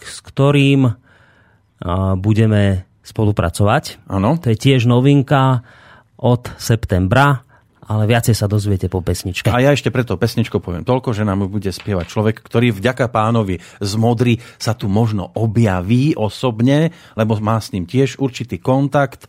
[0.00, 0.92] s ktorým
[2.18, 4.08] budeme spolupracovať.
[4.08, 4.40] Ano.
[4.40, 5.60] To je tiež novinka
[6.16, 7.44] od septembra
[7.84, 9.52] ale viacej sa dozviete po pesničke.
[9.52, 13.60] A ja ešte preto pesničko poviem toľko, že nám bude spievať človek, ktorý vďaka pánovi
[13.60, 19.28] z Modry sa tu možno objaví osobne, lebo má s ním tiež určitý kontakt.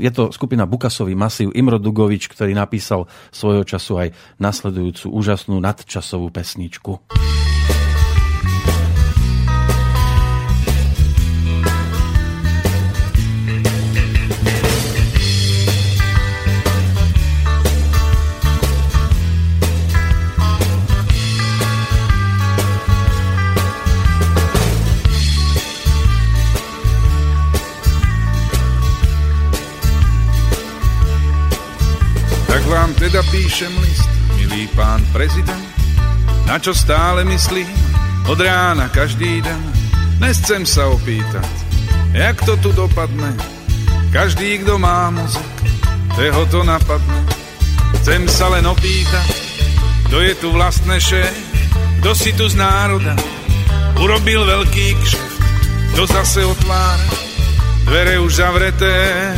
[0.00, 6.28] je to skupina Bukasový masív Imro Dugovič, ktorý napísal svojho času aj nasledujúcu úžasnú nadčasovú
[6.28, 7.00] pesničku.
[33.00, 34.04] Teda píšem list,
[34.36, 35.64] milý pán prezident,
[36.44, 37.64] na čo stále myslím,
[38.28, 39.62] od rána každý deň.
[40.20, 41.48] Nescem sa opýtať,
[42.12, 43.32] jak to tu dopadne,
[44.12, 45.48] každý, kto má mozek,
[46.12, 47.24] teho to napadne.
[48.04, 49.32] Chcem sa len opýtať,
[50.12, 51.32] kto je tu vlastne šéf,
[52.04, 53.16] kto si tu z národa?
[53.96, 55.40] Urobil veľký kšeft,
[55.96, 57.08] kto zase otvára
[57.88, 59.32] dvere už zavreté,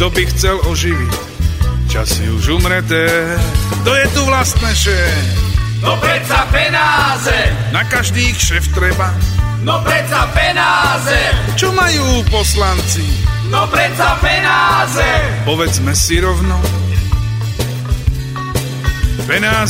[0.00, 1.21] kto by chcel oživiť
[1.92, 3.04] časy už umreté.
[3.84, 5.24] To je tu vlastné šéf.
[5.84, 7.36] No predsa penáze.
[7.68, 9.12] Na každý šéf treba.
[9.60, 11.20] No predsa penáze.
[11.52, 13.04] Čo majú poslanci?
[13.52, 15.04] No predsa penáze.
[15.44, 16.56] Povedzme si rovno.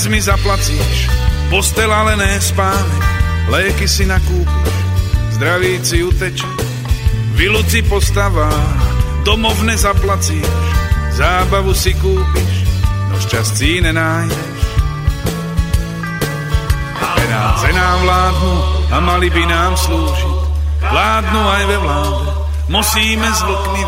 [0.09, 1.11] mi zaplacíš,
[1.51, 3.05] postel ale ne spánek,
[3.49, 4.75] léky si nakúpiš,
[5.39, 6.49] zdravíci uteče,
[7.37, 8.51] vyluci postava,
[9.23, 10.82] domov nezaplacíš,
[11.13, 12.65] Zábavu si kúpiš,
[13.13, 14.61] no šťastí nenájdeš.
[17.21, 18.55] Penáce nám vládnu
[18.89, 20.37] a mali by nám slúžiť.
[20.83, 22.29] Vládnu aj ve vláde,
[22.73, 23.85] musíme s vlkmi.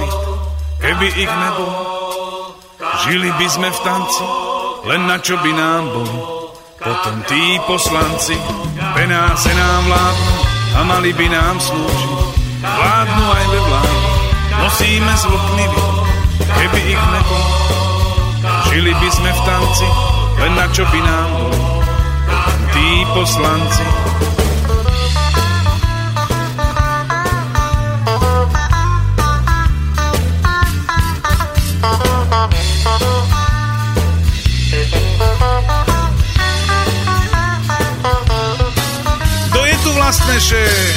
[0.84, 1.80] Keby ich nebolo,
[3.08, 4.24] žili by sme v tanci,
[4.84, 6.52] len na čo by nám bolo.
[6.76, 8.36] Potom tí poslanci,
[8.92, 10.36] penáce nám vládnu
[10.76, 12.20] a mali by nám slúžiť.
[12.60, 14.08] Vládnu aj ve vláde,
[14.60, 15.93] musíme byť
[16.58, 17.48] keby ich nebolo.
[18.70, 19.88] Žili by sme v tanci,
[20.40, 21.54] len na čo by nám boli
[22.74, 23.86] tí poslanci.
[39.48, 40.94] Kto je tu vlastne šéf?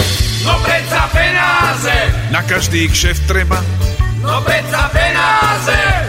[0.48, 1.98] No predsa penáze!
[2.34, 3.60] Na každý kšeft treba
[4.24, 5.07] No predsa penáze!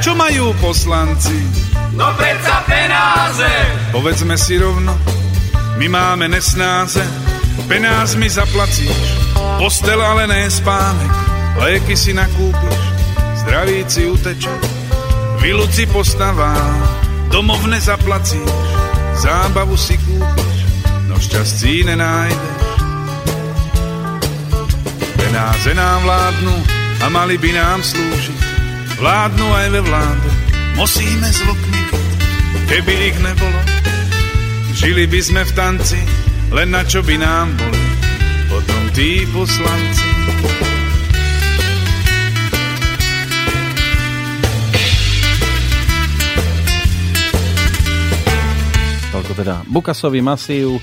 [0.09, 1.37] Čo majú poslanci?
[1.92, 3.53] No predsa penáze!
[3.92, 4.97] Povedzme si rovno,
[5.77, 7.05] my máme nesnáze,
[8.16, 9.05] mi zaplacíš,
[9.61, 11.12] postel ale ne spánek,
[11.61, 12.81] léky si nakúpiš,
[13.44, 14.55] zdravíci uteče,
[15.44, 16.57] vyluci postavá,
[17.29, 18.49] domov nezaplacíš,
[19.21, 20.57] zábavu si kúpiš,
[21.05, 22.64] no šťastí nenájdeš.
[25.21, 26.57] Penáze nám vládnu,
[26.99, 28.47] a mali by nám slúžiť.
[28.98, 30.30] Vládnu aj ve vláde,
[30.74, 31.78] musíme s vlkmi
[32.68, 33.61] keby ich nebolo.
[34.76, 36.00] Žili by sme v tanci,
[36.52, 37.84] len na čo by nám boli
[38.52, 40.08] potom tí poslanci.
[49.08, 50.78] Toľko teda Bukasový masív,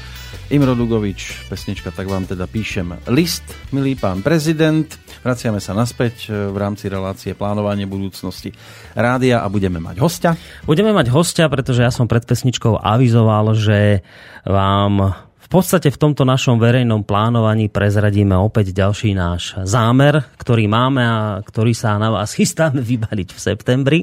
[0.49, 4.89] Imro Dugovič, pesnička, tak vám teda píšem list, milý pán prezident.
[5.25, 8.53] Vraciame sa naspäť e, v rámci relácie plánovanie budúcnosti
[8.93, 10.31] rádia a budeme mať hostia.
[10.69, 14.05] Budeme mať hostia, pretože ja som pred pesničkou avizoval, že
[14.45, 21.01] vám v podstate v tomto našom verejnom plánovaní prezradíme opäť ďalší náš zámer, ktorý máme
[21.01, 23.99] a ktorý sa na vás chystáme vybaliť v septembri.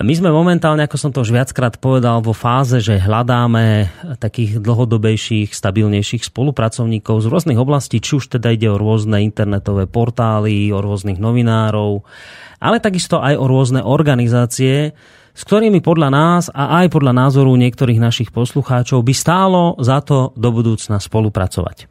[0.00, 5.52] My sme momentálne, ako som to už viackrát povedal, vo fáze, že hľadáme takých dlhodobejších,
[5.52, 11.20] stabilnejších spolupracovníkov z rôznych oblastí, či už teda ide o rôzne internetové portály, o rôznych
[11.20, 12.08] novinárov,
[12.56, 14.96] ale takisto aj o rôzne organizácie,
[15.36, 20.32] s ktorými podľa nás a aj podľa názoru niektorých našich poslucháčov by stálo za to
[20.40, 21.84] do budúcna spolupracovať.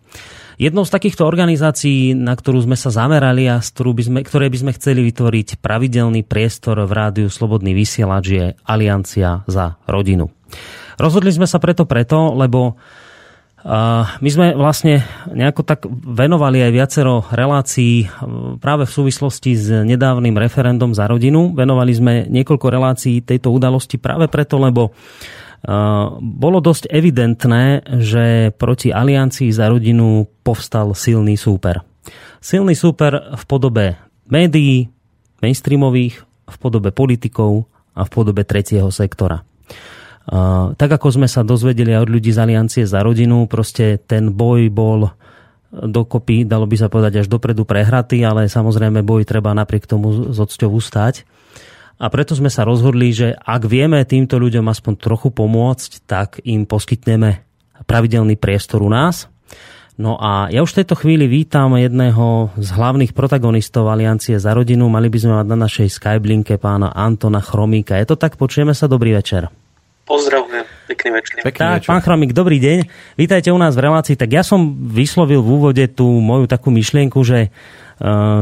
[0.61, 4.45] Jednou z takýchto organizácií, na ktorú sme sa zamerali a z ktorú by sme, ktoré
[4.45, 10.29] by sme chceli vytvoriť pravidelný priestor v rádiu Slobodný vysielač je Aliancia za rodinu.
[11.01, 12.77] Rozhodli sme sa preto preto, lebo
[14.21, 15.01] my sme vlastne
[15.33, 18.05] nejako tak venovali aj viacero relácií
[18.61, 21.57] práve v súvislosti s nedávnym referendum za rodinu.
[21.57, 24.93] Venovali sme niekoľko relácií tejto udalosti práve preto, lebo
[26.21, 31.85] bolo dosť evidentné, že proti Aliancii za rodinu povstal silný súper.
[32.41, 33.85] Silný súper v podobe
[34.25, 34.89] médií,
[35.45, 39.45] mainstreamových, v podobe politikov a v podobe tretieho sektora.
[40.73, 45.13] Tak ako sme sa dozvedeli od ľudí z Aliancie za rodinu, proste ten boj bol
[45.71, 50.37] dokopy, dalo by sa povedať až dopredu prehratý, ale samozrejme boj treba napriek tomu z
[50.37, 51.23] odsťou ustať.
[52.01, 56.65] A preto sme sa rozhodli, že ak vieme týmto ľuďom aspoň trochu pomôcť, tak im
[56.65, 57.45] poskytneme
[57.85, 59.29] pravidelný priestor u nás.
[60.01, 64.89] No a ja už v tejto chvíli vítam jedného z hlavných protagonistov Aliancie za rodinu.
[64.89, 67.93] Mali by sme mať na našej Skyblinke pána Antona Chromíka.
[68.01, 68.33] Je to tak?
[68.33, 68.89] Počujeme sa?
[68.89, 69.53] Dobrý večer.
[70.09, 71.37] Pozdravujem, pekný večer.
[71.45, 71.89] Pekný tak, večer.
[71.93, 72.77] pán Chromík, dobrý deň.
[73.13, 74.17] Vítajte u nás v relácii.
[74.17, 77.53] Tak ja som vyslovil v úvode tú moju takú myšlienku, že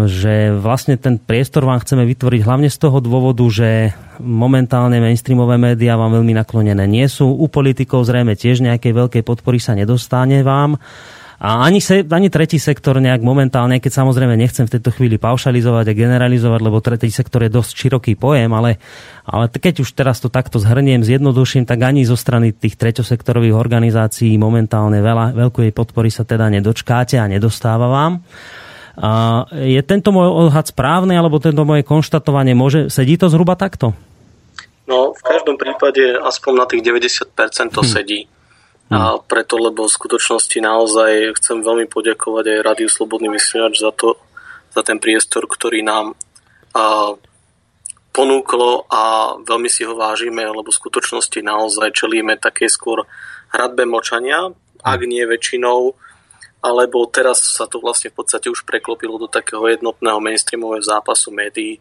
[0.08, 3.92] že vlastne ten priestor vám chceme vytvoriť hlavne z toho dôvodu, že
[4.24, 7.28] momentálne mainstreamové médiá vám veľmi naklonené nie sú.
[7.28, 10.80] U politikov zrejme tiež nejakej veľkej podpory sa nedostane vám.
[11.40, 15.88] A ani, se, ani tretí sektor nejak momentálne, keď samozrejme nechcem v tejto chvíli paušalizovať
[15.88, 18.76] a generalizovať, lebo tretí sektor je dosť široký pojem, ale,
[19.24, 24.36] ale keď už teraz to takto zhrniem, zjednoduším, tak ani zo strany tých treťosektorových organizácií
[24.36, 28.20] momentálne veľa, veľkej podpory sa teda nedočkáte a nedostáva vám.
[29.00, 33.96] A je tento môj odhad správny, alebo tento moje konštatovanie môže, sedí to zhruba takto?
[34.92, 37.32] No, v každom prípade aspoň na tých 90%
[37.72, 37.88] to hm.
[37.88, 38.22] sedí.
[38.90, 44.18] A preto, lebo v skutočnosti naozaj chcem veľmi poďakovať aj Rádiu Slobodný vysielač za to,
[44.74, 46.18] za ten priestor, ktorý nám
[46.74, 47.14] a,
[48.10, 53.06] ponúklo a veľmi si ho vážime, lebo v skutočnosti naozaj čelíme také skôr
[53.54, 54.50] hradbe močania,
[54.82, 55.94] ak nie väčšinou,
[56.60, 61.80] alebo teraz sa to vlastne v podstate už preklopilo do takého jednotného mainstreamového zápasu médií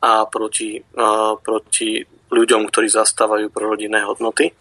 [0.00, 4.54] a proti, a proti ľuďom, ktorí zastávajú prorodinné hodnoty.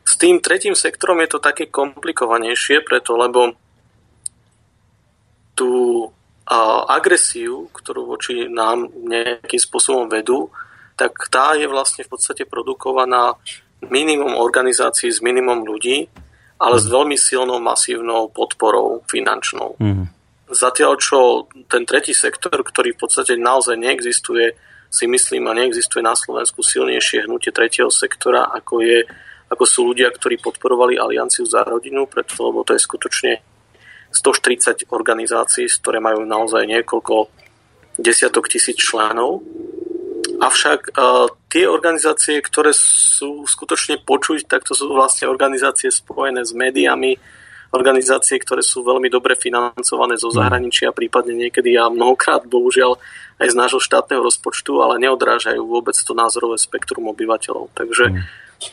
[0.00, 3.52] S tým tretím sektorom je to také komplikovanejšie, preto lebo
[5.52, 5.72] tú
[6.48, 10.48] a, agresiu, ktorú voči nám nejakým spôsobom vedú,
[10.96, 13.36] tak tá je vlastne v podstate produkovaná
[13.84, 16.08] minimum organizácií s minimum ľudí,
[16.60, 19.80] ale s veľmi silnou masívnou podporou finančnou.
[19.80, 20.12] Mm.
[20.52, 24.52] Zatiaľ, čo ten tretí sektor, ktorý v podstate naozaj neexistuje,
[24.90, 29.06] si myslím, a neexistuje na Slovensku silnejšie hnutie tretieho sektora, ako, je,
[29.48, 33.32] ako sú ľudia, ktorí podporovali Alianciu za rodinu, preto, lebo to je skutočne
[34.10, 37.30] 140 organizácií, ktoré majú naozaj niekoľko
[37.96, 39.46] desiatok tisíc členov
[40.40, 46.56] Avšak uh, tie organizácie, ktoré sú skutočne počuť, tak to sú vlastne organizácie spojené s
[46.56, 47.20] médiami,
[47.70, 52.98] organizácie, ktoré sú veľmi dobre financované zo zahraničia, prípadne niekedy a mnohokrát, bohužiaľ,
[53.38, 57.70] aj z nášho štátneho rozpočtu, ale neodrážajú vôbec to názorové spektrum obyvateľov.
[57.72, 58.18] Takže mm.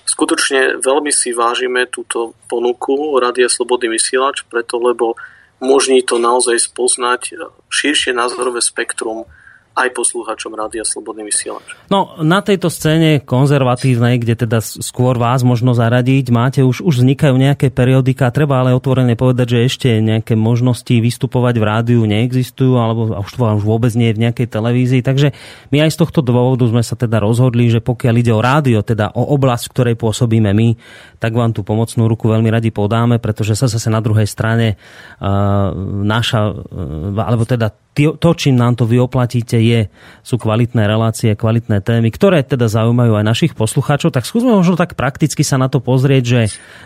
[0.03, 5.13] skutočne veľmi si vážime túto ponuku Radia Slobodný vysielač, preto lebo
[5.61, 7.37] umožní to naozaj spoznať
[7.69, 9.29] širšie názorové spektrum
[9.77, 11.77] aj poslucháčom Rádia Slobodný vysielač.
[11.93, 17.37] No, na tejto scéne konzervatívnej, kde teda skôr vás možno zaradiť, máte už, už vznikajú
[17.37, 23.21] nejaké periodika, treba ale otvorene povedať, že ešte nejaké možnosti vystupovať v rádiu neexistujú, alebo
[23.21, 25.37] už už vôbec nie je v nejakej televízii, takže
[25.69, 29.13] my aj z tohto dôvodu sme sa teda rozhodli, že pokiaľ ide o rádio, teda
[29.13, 30.73] o oblasť, v ktorej pôsobíme my,
[31.21, 34.73] tak vám tú pomocnú ruku veľmi radi podáme, pretože sa zase na druhej strane
[35.21, 35.69] uh,
[36.01, 39.89] naša, uh, alebo teda to, čím nám to vy oplatíte, je,
[40.21, 44.13] sú kvalitné relácie, kvalitné témy, ktoré teda zaujímajú aj našich poslucháčov.
[44.13, 46.43] Tak skúsme možno tak prakticky sa na to pozrieť, že,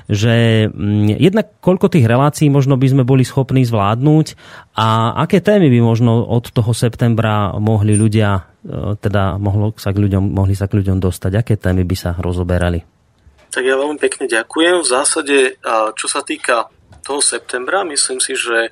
[0.07, 0.35] že
[0.71, 4.39] mm, jednak koľko tých relácií možno by sme boli schopní zvládnuť
[4.79, 9.99] a aké témy by možno od toho septembra mohli ľudia, e, teda mohlo sa k
[10.07, 12.79] ľuďom, mohli sa k ľuďom dostať, aké témy by sa rozoberali?
[13.51, 14.79] Tak ja veľmi pekne ďakujem.
[14.79, 15.59] V zásade,
[15.99, 16.71] čo sa týka
[17.03, 18.71] toho septembra, myslím si, že,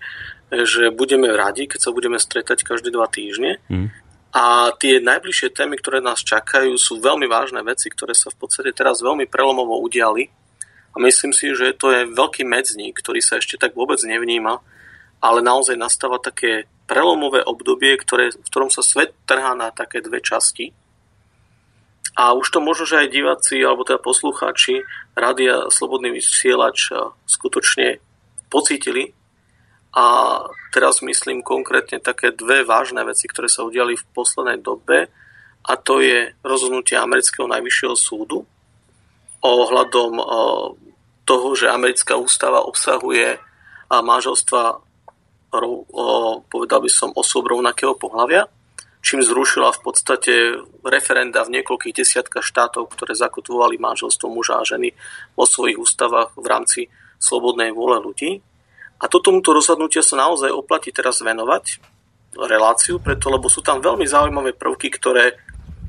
[0.50, 3.62] že budeme radi, keď sa budeme stretať každé dva týždne.
[3.70, 3.94] Mm.
[4.30, 8.74] A tie najbližšie témy, ktoré nás čakajú, sú veľmi vážne veci, ktoré sa v podstate
[8.74, 10.30] teraz veľmi prelomovo udiali.
[10.94, 14.62] A myslím si, že to je veľký medzník, ktorý sa ešte tak vôbec nevníma,
[15.22, 20.22] ale naozaj nastáva také prelomové obdobie, ktoré, v ktorom sa svet trhá na také dve
[20.22, 20.74] časti.
[22.18, 24.82] A už to možno, že aj diváci alebo teda poslucháči
[25.14, 26.90] Rádia Slobodný vysielač
[27.30, 28.02] skutočne
[28.50, 29.14] pocítili,
[29.90, 30.06] a
[30.70, 35.10] teraz myslím konkrétne také dve vážne veci, ktoré sa udiali v poslednej dobe
[35.66, 38.46] a to je rozhodnutie amerického najvyššieho súdu
[39.42, 40.20] ohľadom
[41.26, 43.42] toho, že americká ústava obsahuje
[43.90, 44.82] manželstva
[46.50, 48.46] povedal by som osôb rovnakého pohľavia,
[49.02, 50.34] čím zrušila v podstate
[50.86, 54.94] referenda v niekoľkých desiatkách štátov, ktoré zakotvovali manželstvo muža a ženy
[55.34, 56.82] vo svojich ústavách v rámci
[57.18, 58.46] slobodnej vôle ľudí.
[59.00, 61.80] A to tomuto rozhodnutia sa naozaj oplatí teraz venovať
[62.36, 65.40] reláciu, preto lebo sú tam veľmi zaujímavé prvky, ktoré,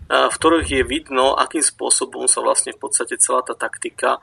[0.06, 4.22] v ktorých je vidno, akým spôsobom sa vlastne v podstate celá tá taktika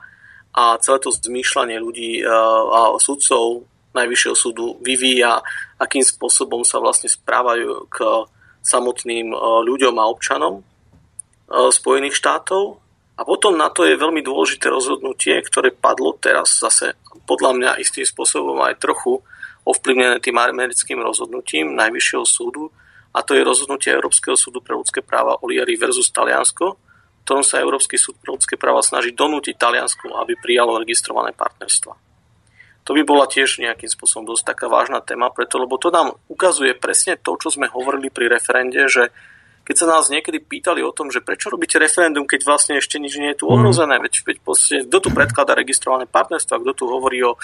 [0.56, 5.40] a celé to zmýšľanie ľudí a sudcov Najvyššieho súdu vyvíja,
[5.80, 8.28] akým spôsobom sa vlastne správajú k
[8.60, 9.32] samotným
[9.64, 10.60] ľuďom a občanom
[11.48, 12.84] Spojených štátov.
[13.16, 18.08] A potom na to je veľmi dôležité rozhodnutie, ktoré padlo teraz zase podľa mňa istým
[18.08, 19.20] spôsobom aj trochu
[19.68, 22.72] ovplyvnené tým americkým rozhodnutím Najvyššieho súdu
[23.12, 27.60] a to je rozhodnutie Európskeho súdu pre ľudské práva Oliari versus Taliansko, v ktorom sa
[27.60, 31.92] Európsky súd pre ľudské práva snaží donútiť Taliansku, aby prijalo registrované partnerstva.
[32.88, 36.72] To by bola tiež nejakým spôsobom dosť taká vážna téma, preto, lebo to nám ukazuje
[36.72, 39.12] presne to, čo sme hovorili pri referende, že
[39.68, 43.20] keď sa nás niekedy pýtali o tom, že prečo robíte referendum, keď vlastne ešte nič
[43.20, 43.52] nie je tu mhm.
[43.52, 47.36] ohrozené, veď, veď podstate, kto tu predkladá registrované partnerstva, kto tu hovorí o,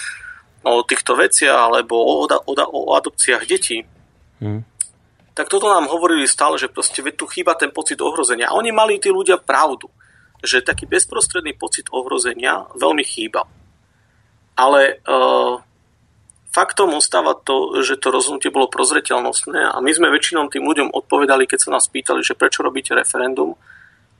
[0.65, 3.85] o týchto veciach alebo o, o, o adopciách detí.
[4.41, 4.65] Hmm.
[5.35, 8.49] Tak toto nám hovorili stále, že proste tu chýba ten pocit ohrozenia.
[8.49, 9.91] A oni mali tí ľudia pravdu,
[10.39, 13.43] že taký bezprostredný pocit ohrozenia veľmi chýba.
[14.55, 15.59] Ale uh,
[16.55, 21.43] faktom ostáva to, že to rozhodnutie bolo prozreteľnostné a my sme väčšinou tým ľuďom odpovedali,
[21.43, 23.59] keď sa nás pýtali, že prečo robíte referendum,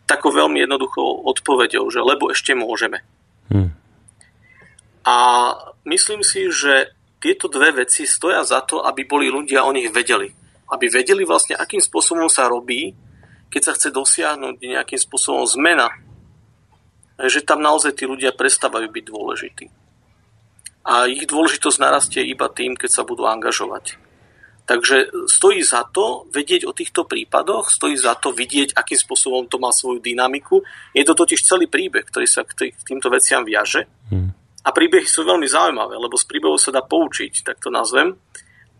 [0.03, 3.07] takou veľmi jednoduchou odpovedou, že lebo ešte môžeme.
[3.47, 3.71] Hmm.
[5.07, 5.15] A
[5.87, 6.91] myslím si, že
[7.23, 10.27] tieto dve veci stoja za to, aby boli ľudia o nich vedeli.
[10.67, 12.91] Aby vedeli vlastne, akým spôsobom sa robí,
[13.47, 15.87] keď sa chce dosiahnuť nejakým spôsobom zmena.
[17.15, 19.65] Že tam naozaj tí ľudia prestávajú byť dôležití
[20.85, 23.97] a ich dôležitosť narastie iba tým, keď sa budú angažovať.
[24.65, 29.61] Takže stojí za to vedieť o týchto prípadoch, stojí za to vidieť, akým spôsobom to
[29.61, 30.65] má svoju dynamiku.
[30.89, 33.85] Je to totiž celý príbeh, ktorý sa k týmto veciam viaže.
[34.09, 34.33] Hmm.
[34.65, 38.17] A príbehy sú veľmi zaujímavé, lebo z príbehov sa dá poučiť, tak to nazvem.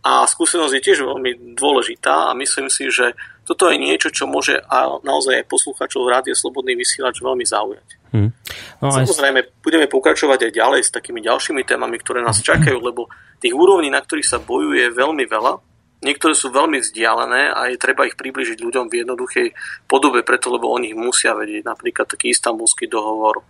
[0.02, 3.14] A skúsenosť je tiež veľmi dôležitá a myslím si, že
[3.46, 4.58] toto je niečo, čo môže
[5.06, 8.05] naozaj aj poslucháčov Rádia Slobodný vysielač veľmi zaujať.
[8.16, 8.32] Hmm.
[8.80, 9.48] No Samozrejme, aj...
[9.60, 14.00] budeme pokračovať aj ďalej s takými ďalšími témami, ktoré nás čakajú, lebo tých úrovní, na
[14.00, 15.52] ktorých sa bojuje, je veľmi veľa.
[16.00, 19.46] Niektoré sú veľmi vzdialené a je treba ich približiť ľuďom v jednoduchej
[19.84, 21.68] podobe, preto lebo o nich musia vedieť.
[21.68, 23.44] Napríklad taký istambulský dohovor.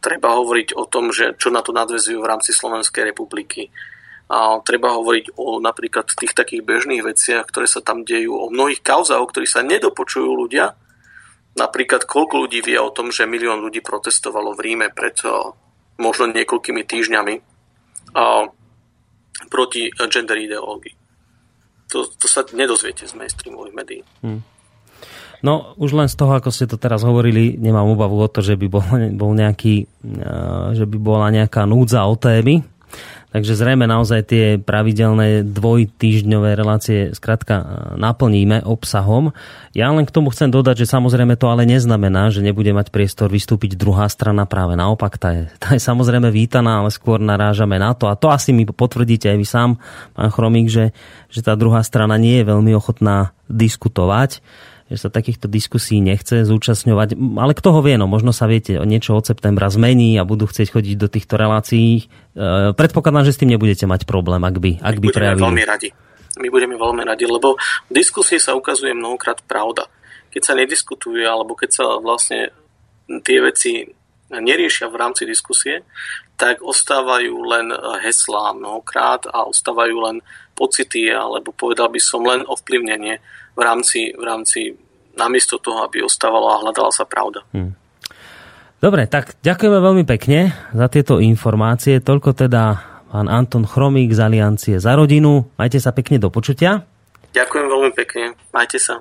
[0.00, 3.72] Treba hovoriť o tom, že čo na to nadvezujú v rámci Slovenskej republiky.
[4.28, 8.80] A treba hovoriť o napríklad tých takých bežných veciach, ktoré sa tam dejú, o mnohých
[8.84, 10.76] kauzách, o ktorých sa nedopočujú ľudia,
[11.54, 15.14] Napríklad, koľko ľudí vie o tom, že milión ľudí protestovalo v Ríme pred
[16.02, 17.34] možno niekoľkými týždňami
[19.50, 20.94] proti gender ideológii.
[21.94, 24.02] To, to sa nedozviete z mainstreamových médií.
[24.26, 24.42] Hmm.
[25.44, 28.56] No, už len z toho, ako ste to teraz hovorili, nemám obavu o to, že
[28.56, 28.82] by bol,
[29.20, 29.86] bol nejaký,
[30.74, 32.64] že by bola nejaká núdza o témy,
[33.34, 39.34] Takže zrejme naozaj tie pravidelné dvojtýždňové relácie skrátka naplníme obsahom.
[39.74, 43.34] Ja len k tomu chcem dodať, že samozrejme to ale neznamená, že nebude mať priestor
[43.34, 44.46] vystúpiť druhá strana.
[44.46, 48.06] Práve naopak, tá je, tá je samozrejme vítaná, ale skôr narážame na to.
[48.06, 49.70] A to asi mi potvrdíte aj vy sám,
[50.14, 50.94] pán Chromík, že,
[51.26, 54.46] že tá druhá strana nie je veľmi ochotná diskutovať
[54.92, 57.16] že sa takýchto diskusí nechce zúčastňovať.
[57.16, 60.76] Ale kto ho vie, no možno sa viete, niečo od septembra zmení a budú chcieť
[60.76, 62.04] chodiť do týchto relácií.
[62.36, 65.48] E, predpokladám, že s tým nebudete mať problém, ak by, ak by prejavili.
[65.48, 65.88] veľmi radi.
[66.36, 67.56] My budeme veľmi radi, lebo
[67.88, 69.88] v diskusii sa ukazuje mnohokrát pravda.
[70.34, 72.50] Keď sa nediskutuje, alebo keď sa vlastne
[73.22, 73.86] tie veci
[74.28, 75.86] neriešia v rámci diskusie,
[76.34, 77.70] tak ostávajú len
[78.02, 80.16] heslá mnohokrát a ostávajú len
[80.54, 83.18] pocity, alebo povedal by som len ovplyvnenie
[83.54, 84.60] v rámci, v rámci
[85.14, 87.42] namiesto toho, aby ostávala a hľadala sa pravda.
[87.54, 87.74] Hmm.
[88.82, 92.04] Dobre, tak ďakujeme veľmi pekne za tieto informácie.
[92.04, 92.62] Toľko teda
[93.08, 95.46] pán Anton Chromík z Aliancie za rodinu.
[95.56, 96.84] Majte sa pekne do počutia.
[97.32, 98.36] Ďakujem veľmi pekne.
[98.52, 99.00] Majte sa.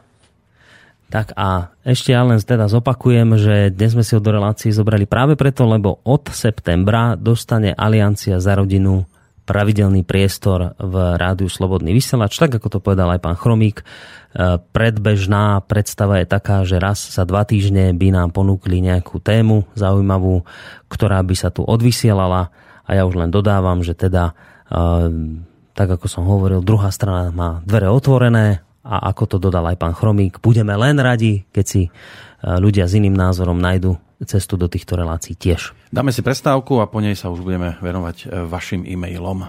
[1.11, 5.05] Tak a ešte ja len teda zopakujem, že dnes sme si ho do relácií zobrali
[5.05, 9.05] práve preto, lebo od septembra dostane Aliancia za rodinu
[9.43, 13.83] pravidelný priestor v rádiu Slobodný vysielač, tak ako to povedal aj pán Chromík.
[13.83, 13.83] E,
[14.59, 20.47] predbežná predstava je taká, že raz za dva týždne by nám ponúkli nejakú tému zaujímavú,
[20.87, 24.31] ktorá by sa tu odvysielala a ja už len dodávam, že teda
[24.71, 24.83] e,
[25.75, 29.95] tak ako som hovoril, druhá strana má dvere otvorené a ako to dodal aj pán
[29.95, 31.89] Chromík, budeme len radi, keď si e,
[32.43, 35.73] ľudia s iným názorom nájdu cestu do týchto relácií tiež.
[35.93, 39.47] Dáme si prestávku a po nej sa už budeme venovať e, vašim e-mailom.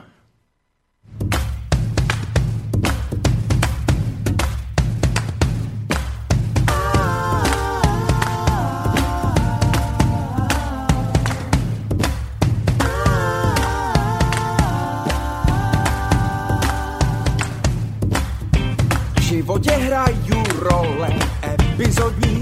[19.35, 21.09] Životě hraju role
[21.43, 22.34] epizodní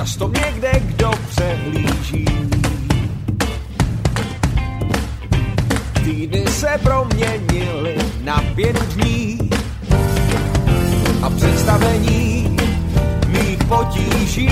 [0.00, 2.24] často mě kdo přehlíží.
[6.04, 9.50] Týdny se proměnily na pět dní
[11.22, 12.56] a představení
[13.26, 14.50] mých potíží.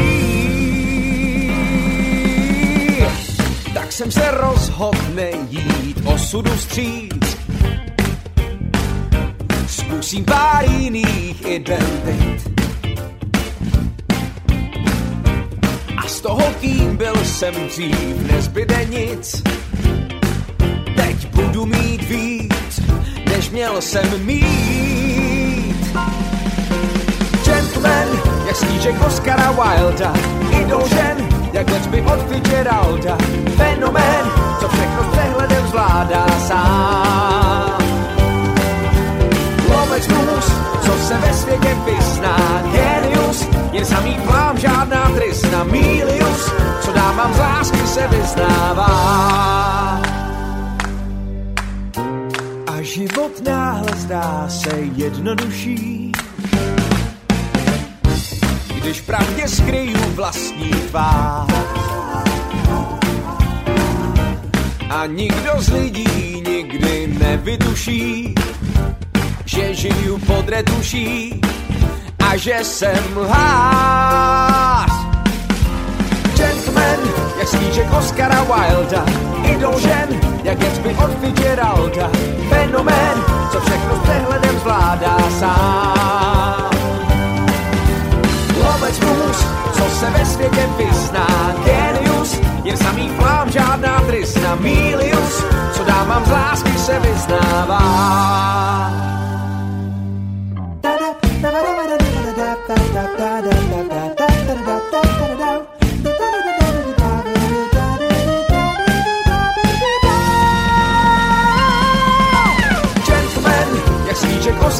[3.74, 7.36] Tak jsem se rozhodl nejít osudu vstříc.
[9.66, 12.58] Zkusím pár jiných identit
[16.29, 19.43] toho, kým byl jsem dřív, nezbyde nic.
[20.97, 22.81] Teď budu mít víc,
[23.31, 25.97] než měl jsem mít.
[27.45, 28.09] Gentleman,
[28.47, 30.12] jak snížek Oscara Wilda,
[30.61, 33.18] idol žen, jak Gatsby od Fitzgeralda.
[33.57, 34.24] Fenomén,
[34.61, 37.79] co všechno s přehledem zvládá sám.
[39.70, 40.47] Lovec mus,
[40.85, 47.39] co se ve světě vyzná, genius, jen samý plám, žádná tristna, milius, co dávám z
[47.39, 48.89] lásky se vyznává.
[52.66, 56.12] A život náhle zdá se jednodušší,
[58.75, 61.53] když pravdě skryju vlastní tvář.
[64.91, 68.35] A nikdo z lidí nikdy nevyduší,
[69.45, 71.41] že žiju pod retuší
[72.29, 74.93] a že jsem lhář.
[76.37, 76.99] Gentleman,
[77.39, 79.05] jak snížek Oscara Wilda,
[79.45, 80.09] idol žen,
[80.43, 82.11] jak Gatsby od Fitzgeralda,
[82.49, 86.70] fenomén, co všechno s přehledem zvládá sám.
[88.64, 95.85] Lovec mus, co se ve světě vyzná, genius, jen samý plám, žádná tristna, milius, co
[95.85, 97.89] dámám z lásky se vyznává.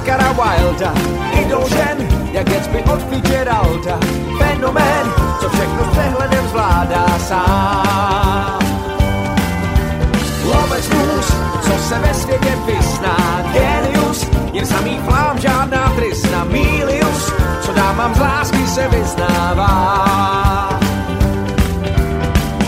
[0.09, 0.93] Oscara Wilda,
[1.37, 1.99] idol žen,
[2.33, 3.99] jak Gatsby od Fitzgeralda,
[4.39, 5.07] fenomén,
[5.41, 8.59] co všechno s přehledem zvládá sám.
[10.45, 11.27] Lovec mus,
[11.61, 13.17] co se ve světě vyzná,
[13.53, 20.09] genius, jen samý plám, žádná tristna, milius, co dámám z lásky se vyznává.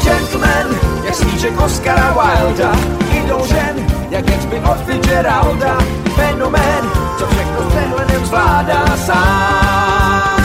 [0.04, 0.66] Gentleman,
[1.04, 2.72] jak snížek Oscara Wilda,
[3.16, 3.89] idol žen,
[4.28, 5.78] jak od Fitzgeralda,
[6.14, 6.84] fenomén,
[7.18, 10.40] co všechno s přehledem zvládá sám.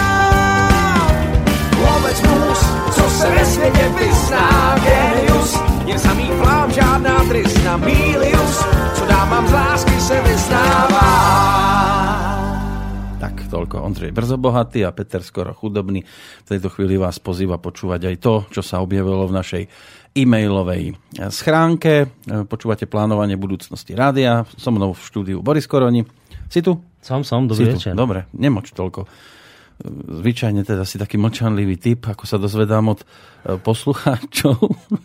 [1.82, 2.60] Lovec mus,
[2.96, 9.52] co se ve světě vyzná, genius, jen samý plám, žádná tristna, milius, co dámám z
[9.52, 11.16] lásky se vyznává.
[13.20, 16.06] Tak toľko Ondřej Brzobohatý a Peter Skoro Chudobný.
[16.46, 19.64] V tejto chvíli vás pozýva počúvať aj to, čo sa objavilo v našej
[20.16, 20.96] e-mailovej
[21.28, 22.08] schránke.
[22.48, 24.48] Počúvate plánovanie budúcnosti rádia.
[24.56, 26.08] So mnou v štúdiu Boris Koroni.
[26.48, 26.80] Si tu?
[27.04, 27.94] Som, som, dobrý večer.
[27.94, 29.06] Dobre, nemoč toľko.
[30.24, 33.06] Zvyčajne teda si taký mlčanlivý typ, ako sa dozvedám od e,
[33.60, 34.58] poslucháčov.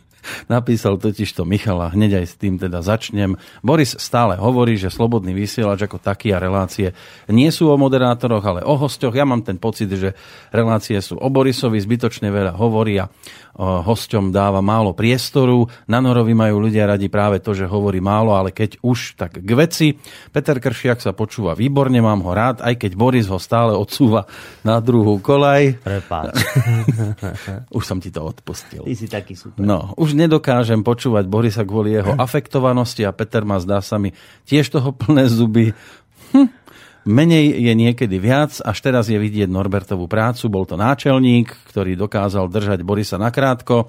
[0.52, 3.40] Napísal totiž to Michala, hneď aj s tým teda začnem.
[3.64, 6.92] Boris stále hovorí, že slobodný vysielač ako taký a relácie
[7.26, 9.16] nie sú o moderátoroch, ale o hostoch.
[9.16, 10.14] Ja mám ten pocit, že
[10.52, 13.08] relácie sú o Borisovi, zbytočne veľa hovoria
[13.60, 15.68] hosťom dáva málo priestoru.
[15.84, 19.50] Na Norovi majú ľudia radi práve to, že hovorí málo, ale keď už, tak k
[19.52, 20.00] veci.
[20.32, 24.24] Peter Kršiak sa počúva výborne, mám ho rád, aj keď Boris ho stále odsúva
[24.64, 25.76] na druhú kolaj.
[25.84, 26.40] Prepáč.
[27.76, 28.88] už som ti to odpustil.
[28.88, 29.60] Ty si taký super.
[29.60, 34.16] No, už nedokážem počúvať Borisa kvôli jeho afektovanosti a Peter má zdá sa mi
[34.48, 35.76] tiež toho plné zuby.
[36.30, 36.48] Hm.
[37.08, 40.52] Menej je niekedy viac, až teraz je vidieť Norbertovú prácu.
[40.52, 43.88] Bol to náčelník, ktorý dokázal držať Borisa nakrátko.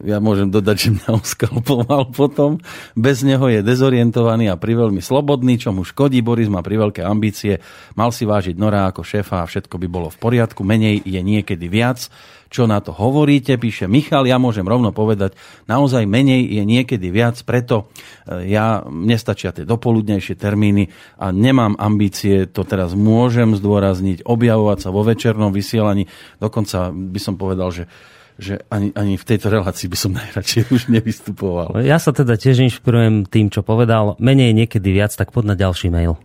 [0.00, 2.56] Ja môžem dodať, že mňa oskalpoval potom.
[2.96, 6.24] Bez neho je dezorientovaný a priveľmi slobodný, čo mu škodí.
[6.24, 7.60] Boris má priveľké ambície.
[7.92, 10.64] Mal si vážiť Nora ako šéfa a všetko by bolo v poriadku.
[10.64, 12.08] Menej je niekedy viac
[12.54, 15.34] čo na to hovoríte, píše Michal, ja môžem rovno povedať,
[15.66, 17.90] naozaj menej je niekedy viac, preto
[18.30, 24.94] e, ja nestačia tie dopoludnejšie termíny a nemám ambície, to teraz môžem zdôrazniť, objavovať sa
[24.94, 26.06] vo večernom vysielaní,
[26.38, 27.90] dokonca by som povedal, že
[28.34, 31.86] že ani, ani v tejto relácii by som najradšej už nevystupoval.
[31.86, 34.18] Ja sa teda tiež inšpirujem tým, čo povedal.
[34.18, 36.18] Menej niekedy viac, tak pod na ďalší mail.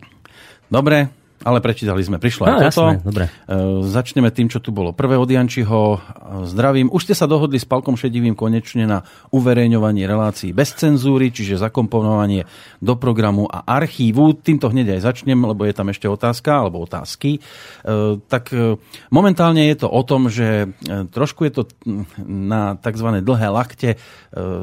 [0.73, 2.67] Dobre, ale prečítali sme, prišlo aj no, toto.
[2.67, 3.25] Jasné, dobre.
[3.25, 3.31] E,
[3.87, 5.81] začneme tým, čo tu bolo prvé od Jančiho.
[5.95, 5.97] E,
[6.51, 6.91] zdravím.
[6.91, 12.43] Už ste sa dohodli s Palkom Šedivým konečne na uverejňovanie relácií bez cenzúry, čiže zakomponovanie
[12.83, 14.35] do programu a archívu.
[14.35, 17.39] Týmto hneď aj začnem, lebo je tam ešte otázka, alebo otázky.
[17.39, 18.51] E, tak
[19.07, 20.75] momentálne je to o tom, že
[21.15, 21.61] trošku je to
[22.27, 23.23] na tzv.
[23.23, 23.89] dlhé lakte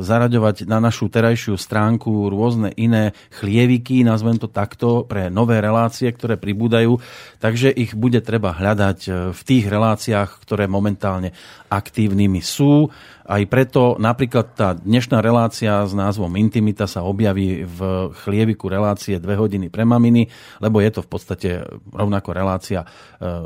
[0.02, 6.36] zaraďovať na našu terajšiu stránku rôzne iné chlieviky, nazvem to takto, pre nové relácie, ktoré
[6.36, 6.98] pribudú pribúdajú,
[7.38, 11.30] takže ich bude treba hľadať e, v tých reláciách, ktoré momentálne
[11.70, 12.90] aktívnymi sú.
[13.26, 17.80] Aj preto napríklad tá dnešná relácia s názvom Intimita sa objaví v
[18.22, 20.30] chlieviku relácie 2 hodiny pre maminy,
[20.62, 21.50] lebo je to v podstate
[21.90, 22.86] rovnako relácia e,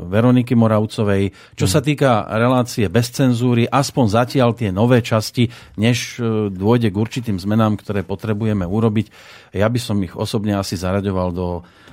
[0.05, 1.57] Veroniky Moravcovej.
[1.57, 5.49] Čo sa týka relácie bez cenzúry, aspoň zatiaľ tie nové časti,
[5.81, 9.09] než e, dôjde k určitým zmenám, ktoré potrebujeme urobiť,
[9.57, 11.47] ja by som ich osobne asi zaraďoval do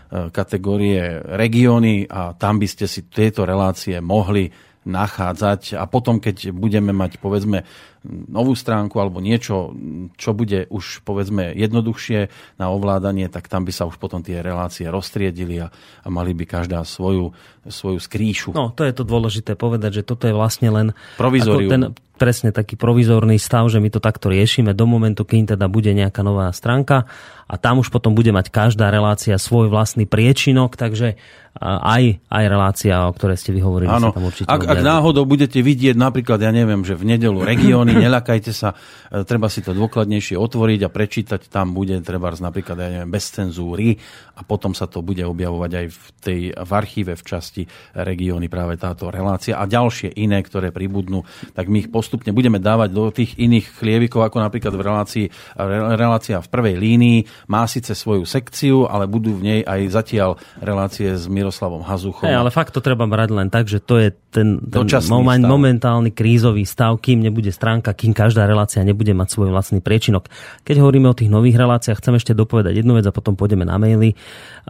[0.09, 4.49] E, kategórie regióny a tam by ste si tieto relácie mohli
[4.87, 5.74] nachádzať.
[5.79, 7.66] A potom, keď budeme mať povedzme
[8.07, 9.74] novú stránku alebo niečo,
[10.14, 14.86] čo bude už povedzme jednoduchšie na ovládanie, tak tam by sa už potom tie relácie
[14.86, 15.68] roztriedili a,
[16.05, 17.34] a mali by každá svoju,
[17.66, 18.55] svoju skrýšu.
[18.55, 20.86] No, to je to dôležité povedať, že toto je vlastne len
[21.18, 21.70] Provizorium.
[21.70, 21.82] ten
[22.18, 26.26] presne taký provizorný stav, že my to takto riešime do momentu, keď teda bude nejaká
[26.26, 27.07] nová stránka
[27.46, 31.16] a tam už potom bude mať každá relácia svoj vlastný priečinok, takže
[31.62, 35.94] aj, aj relácia, o ktorej ste vyhovorili, sa tam určite ak, ak náhodou budete vidieť
[35.99, 37.38] napríklad, ja neviem, že v nedelu
[37.89, 38.76] regióny, neľakajte sa,
[39.09, 43.32] e, treba si to dôkladnejšie otvoriť a prečítať, tam bude treba napríklad, ja neviem, bez
[43.32, 43.97] cenzúry
[44.36, 47.62] a potom sa to bude objavovať aj v tej v archíve v časti
[47.97, 51.24] regióny práve táto relácia a ďalšie iné, ktoré pribudnú,
[51.55, 55.24] tak my ich postupne budeme dávať do tých iných chlievikov, ako napríklad v relácii,
[55.97, 57.18] relácia v prvej línii,
[57.49, 62.26] má síce svoju sekciu, ale budú v nej aj zatiaľ relácie s Miroslavom Hazuchom.
[62.26, 66.12] Hey, ale fakt to treba brať len tak, že to je ten, ten moment, momentálny
[66.12, 70.31] krízový stav, kým nebude stránka, kým každá relácia nebude mať svoj vlastný priečinok.
[70.64, 73.76] Keď hovoríme o tých nových reláciách, chcem ešte dopovedať jednu vec a potom pôjdeme na
[73.81, 74.14] maily.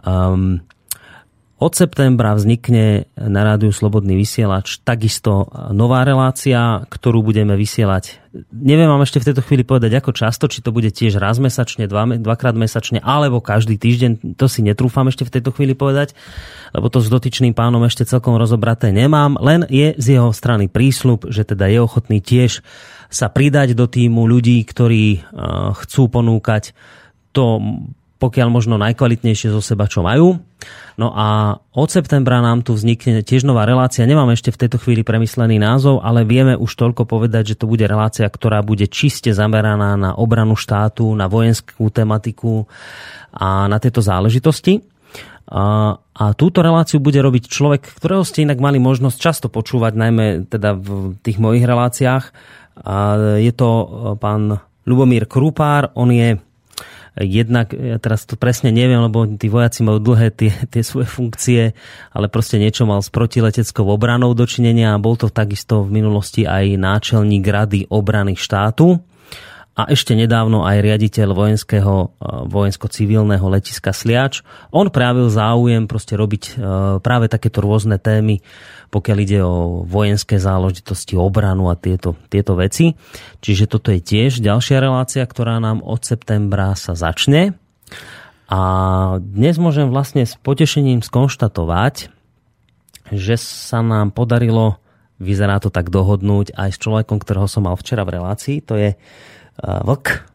[0.05, 0.63] Um,
[1.59, 8.31] od septembra vznikne na rádiu Slobodný vysielač takisto nová relácia, ktorú budeme vysielať.
[8.47, 11.91] Neviem vám ešte v tejto chvíli povedať, ako často, či to bude tiež raz mesačne,
[11.91, 14.39] dva, dvakrát mesačne, alebo každý týždeň.
[14.39, 16.15] To si netrúfam ešte v tejto chvíli povedať,
[16.71, 19.35] lebo to s dotyčným pánom ešte celkom rozobraté nemám.
[19.35, 22.63] Len je z jeho strany prísľub, že teda je ochotný tiež
[23.09, 25.25] sa pridať do týmu ľudí, ktorí
[25.73, 26.77] chcú ponúkať
[27.33, 27.61] to
[28.19, 30.43] pokiaľ možno najkvalitnejšie zo seba, čo majú.
[30.99, 34.03] No a od septembra nám tu vznikne tiež nová relácia.
[34.03, 37.87] Nemám ešte v tejto chvíli premyslený názov, ale vieme už toľko povedať, že to bude
[37.87, 42.67] relácia, ktorá bude čiste zameraná na obranu štátu, na vojenskú tematiku
[43.31, 44.83] a na tieto záležitosti.
[45.49, 50.25] A, a túto reláciu bude robiť človek, ktorého ste inak mali možnosť často počúvať, najmä
[50.51, 52.35] teda v tých mojich reláciách.
[53.39, 53.69] Je to
[54.17, 56.39] pán Lubomír Krupár, on je
[57.19, 61.61] jednak, ja teraz to presne neviem, lebo tí vojaci majú dlhé tie, tie svoje funkcie,
[62.15, 66.79] ale proste niečo mal s protileteckou obranou dočinenia a bol to takisto v minulosti aj
[66.79, 69.03] náčelník rady obrany štátu.
[69.79, 72.11] A ešte nedávno aj riaditeľ vojenského,
[72.51, 74.43] vojensko-civilného letiska Sliač.
[74.75, 76.59] On prejavil záujem proste robiť
[76.99, 78.43] práve takéto rôzne témy,
[78.91, 82.99] pokiaľ ide o vojenské záležitosti, obranu a tieto, tieto veci.
[83.39, 87.55] Čiže toto je tiež ďalšia relácia, ktorá nám od septembra sa začne.
[88.51, 88.61] A
[89.23, 92.11] dnes môžem vlastne s potešením skonštatovať,
[93.15, 94.75] že sa nám podarilo,
[95.23, 98.99] vyzerá to tak dohodnúť aj s človekom, ktorého som mal včera v relácii, to je
[99.63, 100.29] Vlk.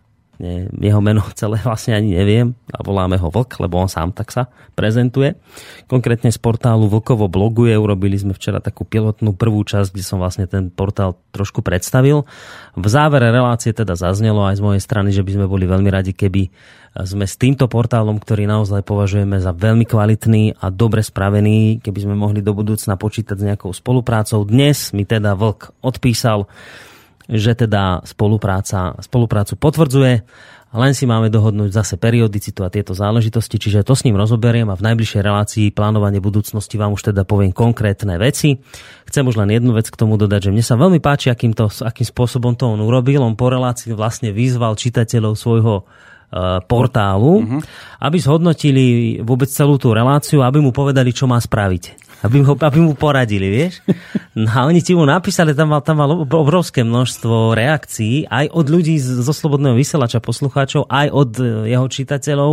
[0.82, 4.50] Jeho meno celé vlastne ani neviem a voláme ho Vlk, lebo on sám tak sa
[4.74, 5.38] prezentuje.
[5.86, 10.50] Konkrétne z portálu Vlkovo bloguje, urobili sme včera takú pilotnú prvú časť, kde som vlastne
[10.50, 12.26] ten portál trošku predstavil.
[12.74, 16.10] V závere relácie teda zaznelo aj z mojej strany, že by sme boli veľmi radi,
[16.10, 16.50] keby
[17.02, 22.14] sme s týmto portálom, ktorý naozaj považujeme za veľmi kvalitný a dobre spravený, keby sme
[22.14, 24.46] mohli do budúcna počítať s nejakou spoluprácou.
[24.46, 26.46] Dnes mi teda Vlk odpísal,
[27.28, 30.14] že teda spolupráca, spoluprácu potvrdzuje,
[30.74, 34.74] len si máme dohodnúť zase periodicitu a tieto záležitosti, čiže to s ním rozoberiem a
[34.74, 38.58] v najbližšej relácii plánovanie budúcnosti vám už teda poviem konkrétne veci.
[39.06, 41.70] Chcem už len jednu vec k tomu dodať, že mne sa veľmi páči, akým, to,
[41.70, 43.22] akým spôsobom to on urobil.
[43.22, 45.86] On po relácii vlastne vyzval čitateľov svojho
[46.66, 47.60] portálu, uh-huh.
[48.02, 48.84] aby zhodnotili
[49.22, 53.52] vôbec celú tú reláciu, aby mu povedali, čo má spraviť aby, ho, aby mu poradili,
[53.52, 53.84] vieš.
[54.34, 58.66] No a oni ti mu napísali, tam mal, tam mal obrovské množstvo reakcií, aj od
[58.66, 62.52] ľudí zo Slobodného vysielača, poslucháčov, aj od e, jeho čitateľov.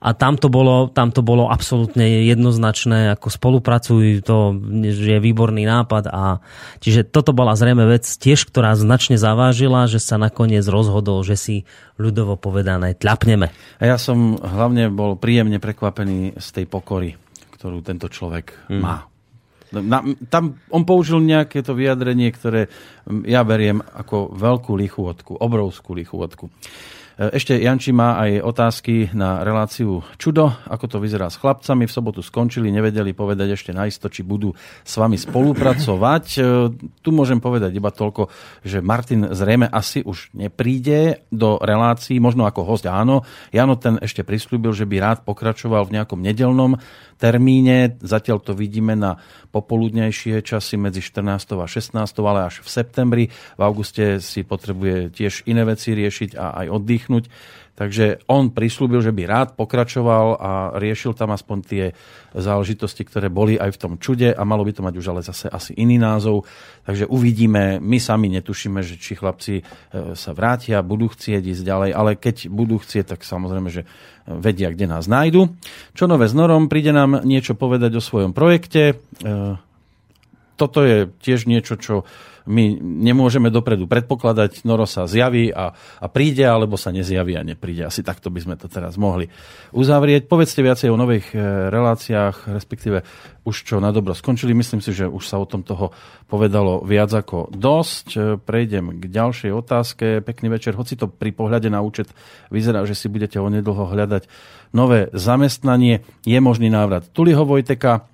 [0.00, 6.08] A tam to bolo, tam to bolo absolútne jednoznačné, ako spolupracujú, to je výborný nápad.
[6.08, 6.40] A,
[6.80, 11.56] čiže toto bola zrejme vec tiež, ktorá značne zavážila, že sa nakoniec rozhodol, že si
[12.00, 13.52] ľudovo povedané tľapneme.
[13.78, 17.20] A ja som hlavne bol príjemne prekvapený z tej pokory
[17.60, 18.80] ktorú tento človek mm.
[18.80, 19.04] má.
[19.70, 22.72] Na, tam on použil nejaké to vyjadrenie, ktoré
[23.28, 26.48] ja beriem ako veľkú lichôdku, obrovskú lichôdku.
[27.20, 31.84] Ešte Janči má aj otázky na reláciu Čudo, ako to vyzerá s chlapcami.
[31.84, 36.24] V sobotu skončili, nevedeli povedať ešte naisto, či budú s vami spolupracovať.
[36.32, 36.40] E,
[37.04, 38.32] tu môžem povedať iba toľko,
[38.64, 43.28] že Martin zrejme asi už nepríde do relácií, možno ako host áno.
[43.52, 46.80] Jano ten ešte prislúbil, že by rád pokračoval v nejakom nedelnom
[47.20, 48.00] termíne.
[48.00, 49.20] Zatiaľ to vidíme na
[49.52, 51.60] popoludnejšie časy medzi 14.
[51.60, 52.00] a 16.
[52.24, 53.24] ale až v septembri.
[53.30, 57.24] V auguste si potrebuje tiež iné veci riešiť a aj oddychnúť.
[57.80, 61.84] Takže on prislúbil, že by rád pokračoval a riešil tam aspoň tie
[62.36, 65.48] záležitosti, ktoré boli aj v tom čude a malo by to mať už ale zase
[65.48, 66.44] asi iný názov.
[66.84, 71.90] Takže uvidíme, my sami netušíme, že či chlapci e, sa vrátia, budú chcieť ísť ďalej,
[71.96, 73.88] ale keď budú chcieť, tak samozrejme, že
[74.28, 75.48] vedia, kde nás nájdu.
[75.96, 78.92] Čo nové s Norom, príde nám niečo povedať o svojom projekte.
[78.92, 78.94] E,
[80.60, 82.04] toto je tiež niečo, čo
[82.48, 87.84] my nemôžeme dopredu predpokladať, Noro sa zjaví a, a príde, alebo sa nezjaví a nepríde.
[87.84, 89.28] Asi takto by sme to teraz mohli
[89.74, 90.30] uzavrieť.
[90.30, 91.38] Povedzte viacej o nových e,
[91.68, 93.04] reláciách, respektíve
[93.44, 94.56] už čo na dobro skončili.
[94.56, 95.92] Myslím si, že už sa o tom toho
[96.28, 98.06] povedalo viac ako dosť.
[98.14, 100.06] E, prejdem k ďalšej otázke.
[100.24, 100.76] Pekný večer.
[100.76, 102.08] Hoci to pri pohľade na účet
[102.48, 104.28] vyzerá, že si budete onedlho hľadať
[104.70, 108.06] nové zamestnanie, je možný návrat Tuliho Vojteka.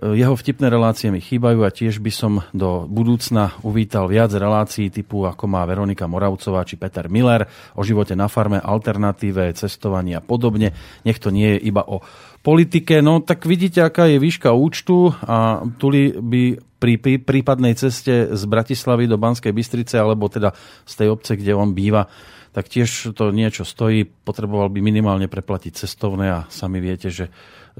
[0.00, 5.28] Jeho vtipné relácie mi chýbajú a tiež by som do budúcna uvítal viac relácií typu
[5.28, 7.44] ako má Veronika Moravcová či Peter Miller
[7.76, 10.72] o živote na farme, alternatíve, cestovaní a podobne.
[11.04, 12.00] Nech to nie je iba o
[12.40, 13.04] politike.
[13.04, 16.42] No tak vidíte, aká je výška účtu a Tuli by
[16.80, 20.56] pri prípadnej ceste z Bratislavy do Banskej Bystrice alebo teda
[20.88, 22.08] z tej obce, kde on býva,
[22.56, 24.08] tak tiež to niečo stojí.
[24.08, 27.28] Potreboval by minimálne preplatiť cestovné a sami viete, že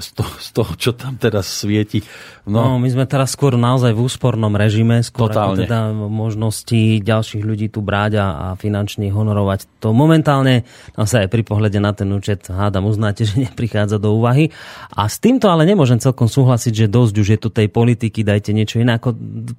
[0.01, 2.01] z toho, z toho, čo tam teraz svieti.
[2.49, 5.63] No, no my sme teraz skôr naozaj v úspornom režime, skôr Totálne.
[5.63, 9.69] ako teda možnosti ďalších ľudí tu bráť a, a finančne honorovať.
[9.85, 10.65] To momentálne
[10.97, 14.49] naozaj aj pri pohľade na ten účet hádam uznáte, že neprichádza do úvahy.
[14.97, 18.51] A s týmto ale nemôžem celkom súhlasiť, že dosť už je tu tej politiky, dajte
[18.57, 18.97] niečo iné.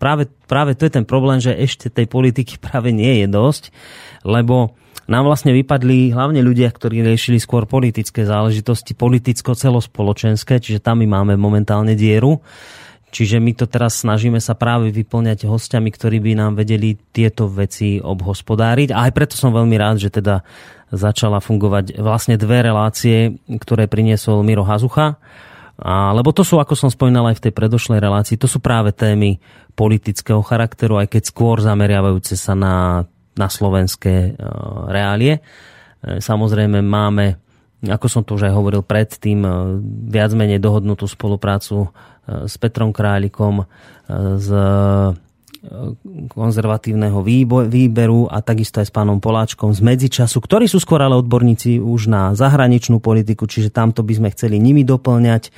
[0.01, 3.69] Práve, práve to je ten problém, že ešte tej politiky práve nie je dosť,
[4.25, 4.73] lebo
[5.11, 11.33] nám vlastne vypadli hlavne ľudia, ktorí riešili skôr politické záležitosti, politicko-celospoločenské, čiže tam my máme
[11.35, 12.39] momentálne dieru.
[13.11, 17.99] Čiže my to teraz snažíme sa práve vyplňať hostiami, ktorí by nám vedeli tieto veci
[17.99, 18.95] obhospodáriť.
[18.95, 20.47] A aj preto som veľmi rád, že teda
[20.95, 25.19] začala fungovať vlastne dve relácie, ktoré priniesol Miro Hazucha.
[25.75, 28.95] A, lebo to sú, ako som spomínal aj v tej predošlej relácii, to sú práve
[28.95, 29.43] témy
[29.75, 33.03] politického charakteru, aj keď skôr zameriavajúce sa na
[33.41, 34.31] na slovenské e,
[34.93, 35.41] reálie.
[35.41, 37.41] E, samozrejme máme,
[37.81, 39.49] ako som to už aj hovoril predtým, e,
[40.13, 41.89] viac menej dohodnutú spoluprácu
[42.21, 43.65] s Petrom Králikom,
[44.37, 44.47] s
[46.31, 47.21] konzervatívneho
[47.65, 52.09] výberu a takisto aj s pánom Poláčkom z medzičasu, ktorí sú skôr ale odborníci už
[52.09, 55.49] na zahraničnú politiku, čiže tamto by sme chceli nimi doplňať.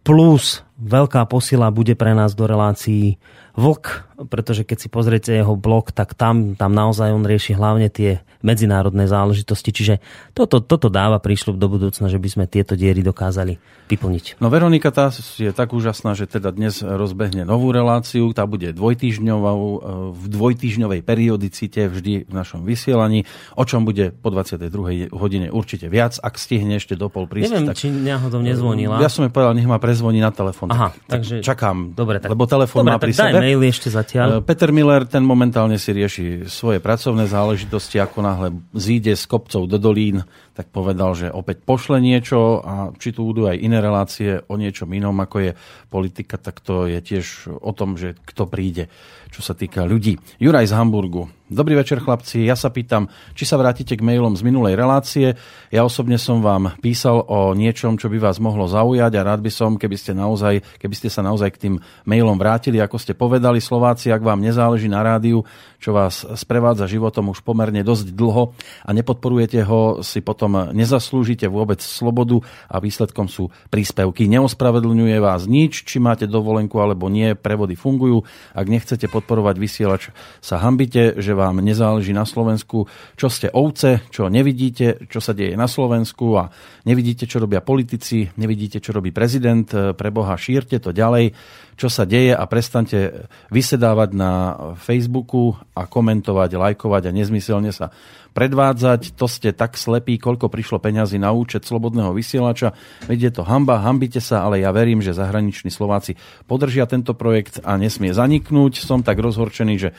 [0.00, 3.20] Plus veľká posila bude pre nás do relácií
[3.56, 8.20] Vlk, pretože keď si pozriete jeho blog, tak tam, tam naozaj on rieši hlavne tie
[8.40, 9.70] medzinárodné záležitosti.
[9.72, 9.94] Čiže
[10.32, 13.60] toto, toto dáva príšľub do budúcna, že by sme tieto diery dokázali
[13.90, 14.38] vyplniť.
[14.38, 19.60] No Veronika tá je tak úžasná, že teda dnes rozbehne novú reláciu, tá bude dvojtýždňovou,
[19.60, 19.78] e,
[20.14, 23.26] v dvojtýždňovej periodicite vždy v našom vysielaní,
[23.58, 25.10] o čom bude po 22.
[25.10, 27.50] hodine určite viac, ak stihne ešte do pol prísť.
[27.50, 27.76] Neviem, tak...
[27.76, 29.02] či náhodou nezvonila.
[29.02, 30.70] Ja som jej povedal, nech ma prezvoní na telefón.
[30.70, 31.42] Aha, tak, takže...
[31.42, 32.30] čakám, dobre, tak...
[32.30, 33.38] lebo telefón dobre, má pri tak sebe.
[33.42, 34.09] maily ešte zatiaľ.
[34.18, 39.70] E, Peter Miller, ten momentálne si rieši svoje pracovné záležitosti, ako náhle zíde z kopcov
[39.70, 44.42] do dolín, tak povedal, že opäť pošle niečo a či tu budú aj iné relácie
[44.50, 45.52] o niečom inom, ako je
[45.88, 48.90] politika, tak to je tiež o tom, že kto príde,
[49.30, 50.18] čo sa týka ľudí.
[50.42, 51.30] Juraj z Hamburgu.
[51.50, 52.46] Dobrý večer, chlapci.
[52.46, 55.34] Ja sa pýtam, či sa vrátite k mailom z minulej relácie.
[55.74, 59.50] Ja osobne som vám písal o niečom, čo by vás mohlo zaujať a rád by
[59.50, 61.74] som, keby ste, naozaj, keby ste sa naozaj k tým
[62.06, 62.78] mailom vrátili.
[62.78, 65.42] Ako ste povedali, Slováci, ak vám nezáleží na rádiu,
[65.82, 68.54] čo vás sprevádza životom už pomerne dosť dlho
[68.86, 74.30] a nepodporujete ho, si potom nezaslúžite vôbec slobodu a výsledkom sú príspevky.
[74.30, 78.22] Neospravedlňuje vás nič, či máte dovolenku alebo nie, prevody fungujú.
[78.54, 80.02] Ak nechcete podporovať vysielač,
[80.40, 82.88] sa hambite, že vám nezáleží na Slovensku,
[83.20, 86.48] čo ste ovce, čo nevidíte, čo sa deje na Slovensku a
[86.88, 91.36] nevidíte, čo robia politici, nevidíte, čo robí prezident, pre Boha šírte to ďalej,
[91.76, 94.32] čo sa deje a prestante vysedávať na
[94.80, 97.92] Facebooku a komentovať, lajkovať a nezmyselne sa
[98.32, 99.14] predvádzať.
[99.18, 102.72] To ste tak slepí, koľko prišlo peňazí na účet slobodného vysielača.
[103.10, 106.14] Veď je to hamba, hambite sa, ale ja verím, že zahraniční Slováci
[106.46, 108.82] podržia tento projekt a nesmie zaniknúť.
[108.82, 109.90] Som tak rozhorčený, že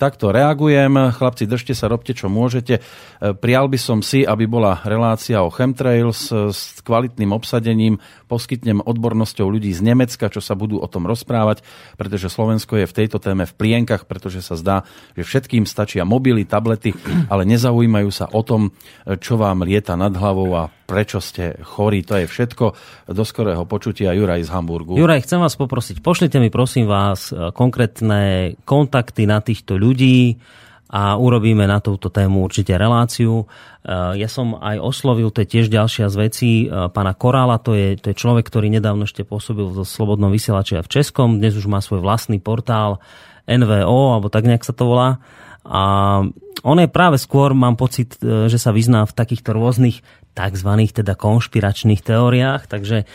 [0.00, 1.12] takto reagujem.
[1.12, 2.80] Chlapci, držte sa, robte, čo môžete.
[3.20, 8.00] Prial by som si, aby bola relácia o chemtrails s kvalitným obsadením.
[8.24, 11.60] Poskytnem odbornosťou ľudí z Nemecka, čo sa budú o tom rozprávať,
[12.00, 16.48] pretože Slovensko je v tejto téme v plienkach, pretože sa zdá, že všetkým stačia mobily,
[16.48, 16.96] tablety,
[17.28, 18.72] ale nezaujímajú sa o tom,
[19.20, 22.02] čo vám lieta nad hlavou a prečo ste chorí.
[22.02, 22.64] To je všetko.
[23.14, 24.98] Do skorého počutia Juraj z Hamburgu.
[24.98, 30.42] Juraj, chcem vás poprosiť, pošlite mi prosím vás konkrétne kontakty na týchto ľudí
[30.90, 33.46] a urobíme na túto tému určite reláciu.
[33.86, 38.10] Ja som aj oslovil, to je tiež ďalšia z vecí, pána Korála, to je, to
[38.10, 41.78] je človek, ktorý nedávno ešte pôsobil v Slobodnom vysielači a v Českom, dnes už má
[41.78, 42.98] svoj vlastný portál
[43.46, 45.22] NVO, alebo tak nejak sa to volá.
[45.62, 45.82] A
[46.66, 50.70] on je práve skôr, mám pocit, že sa vyzná v takýchto rôznych tzv.
[50.94, 53.06] teda konšpiračných teóriách, takže e,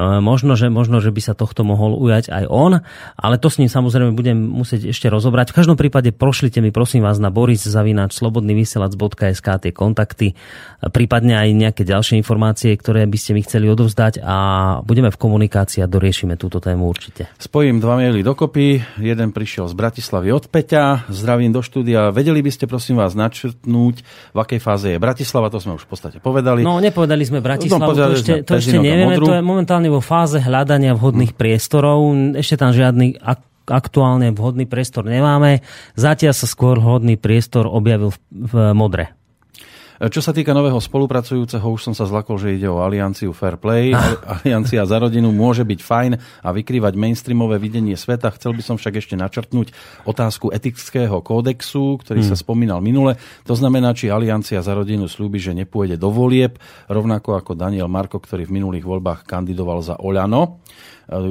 [0.00, 2.80] možno že, možno, že by sa tohto mohol ujať aj on,
[3.14, 5.52] ale to s ním samozrejme budem musieť ešte rozobrať.
[5.52, 10.34] V každom prípade prošlite mi prosím vás na boris.slobodnyvysielac.sk tie kontakty,
[10.90, 14.36] prípadne aj nejaké ďalšie informácie, ktoré by ste mi chceli odovzdať a
[14.82, 17.28] budeme v komunikácii a doriešime túto tému určite.
[17.36, 22.08] Spojím dva maily dokopy, jeden prišiel z Bratislavy od Peťa, zdravím do štúdia.
[22.10, 23.96] Vedeli by ste prosím vás načrtnúť,
[24.32, 26.78] v akej fáze je Bratislava, to sme už v podstate povedali povedali.
[26.78, 29.26] No, nepovedali sme Bratislavu, no, to ešte, to ešte nevieme, modru.
[29.28, 31.40] to je momentálne vo fáze hľadania vhodných hmm.
[31.42, 31.98] priestorov.
[32.38, 35.62] Ešte tam žiadny ak- aktuálne vhodný priestor nemáme.
[35.94, 39.21] Zatiaľ sa skôr vhodný priestor objavil v, v Modre.
[40.02, 43.94] Čo sa týka nového spolupracujúceho, už som sa zlakol, že ide o Alianciu Fair Play.
[44.42, 48.34] Aliancia za rodinu môže byť fajn a vykrývať mainstreamové videnie sveta.
[48.34, 49.70] Chcel by som však ešte načrtnúť
[50.02, 52.30] otázku etického kódexu, ktorý hmm.
[52.30, 53.14] sa spomínal minule.
[53.46, 56.58] To znamená, či Aliancia za rodinu slúbi, že nepôjde do volieb,
[56.90, 60.58] rovnako ako Daniel Marko, ktorý v minulých voľbách kandidoval za Oľano.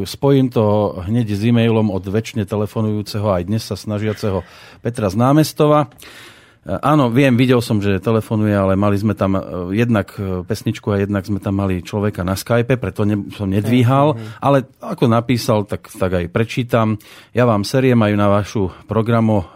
[0.07, 4.47] Spojím to hneď s e-mailom od väčšine telefonujúceho aj dnes sa snažiaceho
[4.79, 5.91] Petra z námestova.
[6.61, 9.41] Áno, viem, videl som, že telefonuje, ale mali sme tam e,
[9.73, 14.13] jednak e, pesničku a jednak sme tam mali človeka na Skype, preto ne, som nedvíhal,
[14.37, 17.01] ale ako napísal, tak, tak aj prečítam.
[17.33, 19.49] Ja vám série majú na vašu programo,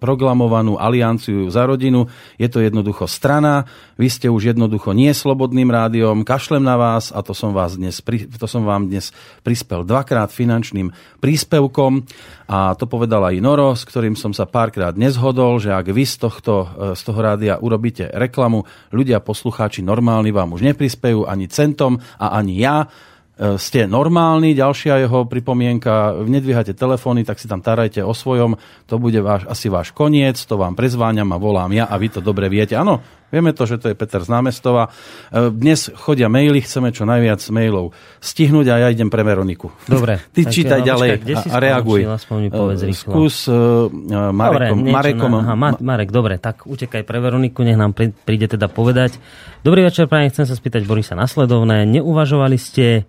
[0.00, 2.08] programovanú alianciu za rodinu.
[2.40, 3.68] Je to jednoducho strana,
[4.00, 8.00] vy ste už jednoducho nie slobodným rádiom, kašlem na vás a to som, vás dnes,
[8.40, 9.12] to som vám dnes
[9.44, 10.88] prispel dvakrát finančným
[11.20, 12.08] príspevkom
[12.50, 16.18] a to povedal aj Noro, s ktorým som sa párkrát nezhodol, že ak vy z,
[16.18, 22.02] tohto, e, z toho rádia urobíte reklamu, ľudia, poslucháči normálni vám už neprispejú ani centom
[22.18, 22.90] a ani ja
[23.38, 28.58] e, ste normálni, ďalšia jeho pripomienka, nedvíhate telefóny, tak si tam tarajte o svojom,
[28.90, 32.18] to bude váš, asi váš koniec, to vám prezváňam a volám ja a vy to
[32.18, 32.74] dobre viete.
[32.74, 32.98] Áno,
[33.30, 34.90] Vieme to, že to je Peter z námestova.
[35.30, 39.70] E, Dnes chodia maily, chceme čo najviac mailov stihnúť a ja idem pre Veroniku.
[39.86, 40.18] Dobre.
[40.34, 42.00] Ty čítaj ďalej počkaj, a, a reaguj.
[42.04, 43.10] Aspoň povedz E, rýchlo.
[43.10, 43.86] Skús uh,
[44.34, 44.82] Marekom.
[44.82, 48.50] dobre, Marekom na, aha, Ma, Marek, dobre, tak utekaj pre Veroniku, nech nám prí- príde
[48.50, 49.16] teda povedať.
[49.62, 51.86] Dobrý večer, prajem, chcem sa spýtať Borisa nasledovné.
[51.86, 53.06] Neuvažovali ste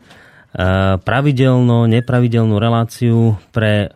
[1.02, 3.96] pravidelnú, nepravidelnú reláciu pre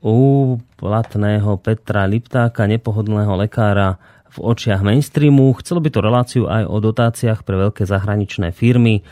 [0.00, 4.00] úplatného Petra Liptáka, nepohodlného lekára
[4.30, 5.52] v očiach mainstreamu.
[5.58, 9.02] Chcelo by to reláciu aj o dotáciách pre veľké zahraničné firmy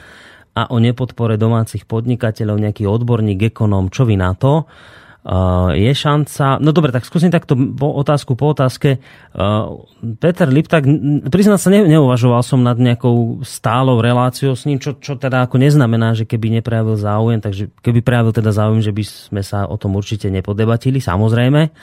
[0.54, 4.66] a o nepodpore domácich podnikateľov, nejaký odborník, ekonóm, čo vy na to?
[5.28, 6.56] Uh, je šanca...
[6.56, 8.96] No dobre, tak skúsim takto po otázku po otázke.
[9.36, 9.84] Uh,
[10.16, 10.88] Peter Liptak,
[11.28, 15.60] priznať sa, ne, neuvažoval som nad nejakou stálou reláciou s ním, čo, čo teda ako
[15.60, 19.76] neznamená, že keby neprejavil záujem, takže keby prejavil teda záujem, že by sme sa o
[19.76, 21.76] tom určite nepodebatili, samozrejme.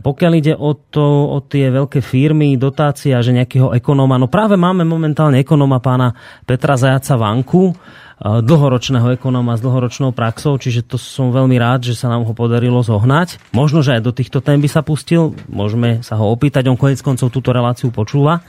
[0.00, 4.84] Pokiaľ ide o, to, o tie veľké firmy, dotácia, že nejakého ekonóma, no práve máme
[4.84, 6.12] momentálne ekonóma pána
[6.44, 11.98] Petra Zajaca Vanku, eh, dlhoročného ekonóma s dlhoročnou praxou, čiže to som veľmi rád, že
[11.98, 13.52] sa nám ho podarilo zohnať.
[13.56, 17.00] Možno, že aj do týchto tém by sa pustil, môžeme sa ho opýtať, on konec
[17.00, 18.44] koncov túto reláciu počúva,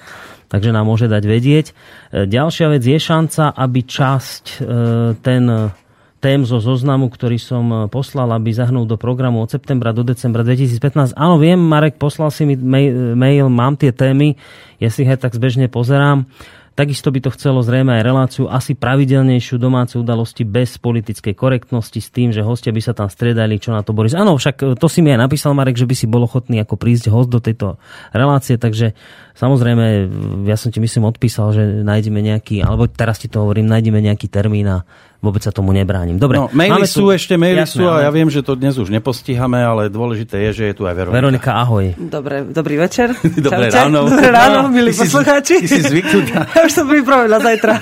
[0.47, 1.65] takže nám môže dať vedieť.
[1.71, 4.65] Eh, Ďalšia vec je šanca, aby časť eh,
[5.19, 5.43] ten
[6.27, 10.43] tém zo zoznamu, ktorý som e, poslal, aby zahnul do programu od septembra do decembra
[10.43, 11.15] 2015.
[11.15, 14.35] Áno, viem, Marek, poslal si mi mail, mail mám tie témy,
[14.75, 16.27] ja si aj tak zbežne pozerám.
[16.77, 22.13] Takisto by to chcelo zrejme aj reláciu asi pravidelnejšiu domáce udalosti bez politickej korektnosti s
[22.13, 24.13] tým, že hostia by sa tam striedali, čo na to Boris.
[24.13, 26.75] Áno, však e, to si mi aj napísal Marek, že by si bol ochotný ako
[26.75, 27.79] prísť host do tejto
[28.11, 28.91] relácie, takže
[29.39, 29.85] samozrejme,
[30.43, 34.27] ja som ti myslím odpísal, že nájdeme nejaký, alebo teraz ti to hovorím, nájdeme nejaký
[34.27, 34.83] termín a
[35.17, 36.15] vôbec sa tomu nebránim.
[36.15, 38.53] Dobre, No, maily máme sú ešte, maily Jasné, sú a ale- ja viem, že to
[38.53, 41.17] dnes už nepostíhame, ale dôležité je, že je tu aj Veronika.
[41.17, 41.85] Veronika, ahoj.
[41.97, 43.17] Dobre, dobrý večer.
[43.47, 43.77] Dobré Čaute.
[43.79, 43.99] ráno.
[44.05, 45.55] Dobré ráno, milí Ty si- poslucháči.
[45.59, 46.39] ty si zvyknutá.
[46.55, 47.73] Ja už som pripravená zajtra.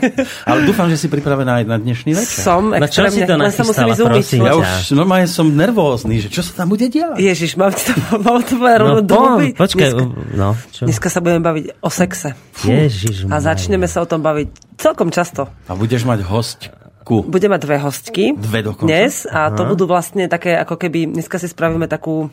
[0.50, 2.40] Ale dúfam, že si pripravená aj na dnešný večer.
[2.40, 6.28] Som Na čo si to len sa musím prosím Ja už normálne som nervózny, že
[6.28, 7.16] čo sa tam bude diať.
[7.16, 8.54] Ježiš, mám to, mám to
[9.12, 9.52] No, huby.
[9.54, 10.82] počkaj, Dneska, no, čo?
[10.84, 12.30] dneska sa budeme baviť o sexe.
[12.62, 15.46] Ježiš, A začneme sa o tom baviť celkom často.
[15.64, 17.22] A budeš mať hostku.
[17.24, 18.24] Budeme mať dve hostky.
[18.32, 18.86] Dve dokonca?
[18.86, 22.30] Dnes a to budú vlastne také, ako keby, dneska si spravíme takú,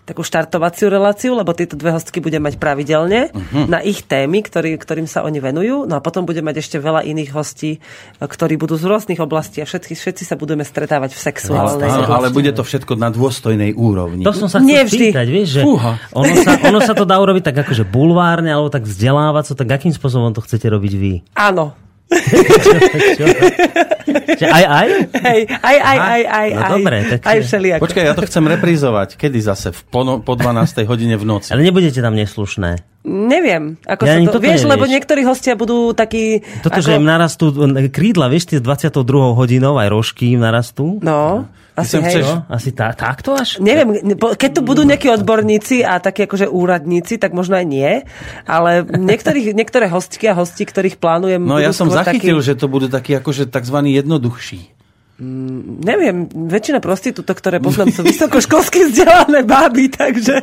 [0.00, 3.60] takú štartovaciu reláciu, lebo tieto dve hostky budeme mať pravidelne Mhm.
[3.66, 5.86] na ich témy, ktorý, ktorým sa oni venujú.
[5.86, 7.80] No a potom budeme mať ešte veľa iných hostí,
[8.18, 12.12] ktorí budú z rôznych oblastí a všetci, všetci sa budeme stretávať v Ale, sexuálnej oblasti.
[12.12, 14.20] ale bude to všetko na dôstojnej úrovni.
[14.20, 15.96] To som sa chcel spýtať, vieš, že Fúha.
[16.12, 19.92] ono sa, ono sa to dá urobiť tak akože bulvárne, alebo tak vzdelávať, tak akým
[19.92, 21.12] spôsobom to chcete robiť vy?
[21.34, 21.72] Áno.
[22.10, 24.86] 嘿嘿嘿嘿嘿嘿 Že aj, aj?
[25.12, 27.82] Hej, aj, aj, aj, aj, No aj, dobre, tak- aj všelijako.
[27.84, 29.08] Počkaj, ja to chcem reprízovať.
[29.14, 29.68] Kedy zase?
[29.70, 30.84] V po, no- po 12.
[30.84, 31.50] hodine v noci.
[31.50, 32.70] Ale nebudete tam neslušné.
[33.00, 34.38] Neviem, ako Ja sa to...
[34.38, 34.68] Vieš, nevieš.
[34.68, 36.44] lebo niektorí hostia budú takí...
[36.60, 37.48] Toto, ako, že im narastú
[37.88, 38.92] krídla, vieš, tie 22
[39.32, 41.00] hodinou, aj rožky im narastú.
[41.00, 42.20] No, asi sem hej.
[42.20, 43.56] chceš- No, asi tá, takto až?
[43.56, 44.04] Neviem,
[44.36, 48.04] keď tu budú nejakí odborníci a takí akože úradníci, tak možno aj nie,
[48.44, 51.40] ale niektorých, niektoré hostky a hosti, ktorých plánujem...
[51.40, 53.78] No ja som zachytil, takí, že to budú takí akože tzv.
[54.00, 54.80] Jednoduchší.
[55.20, 60.40] Neviem, väčšina prostitútok, ktoré poznám, sú vysokoškolsky vzdelané báby, takže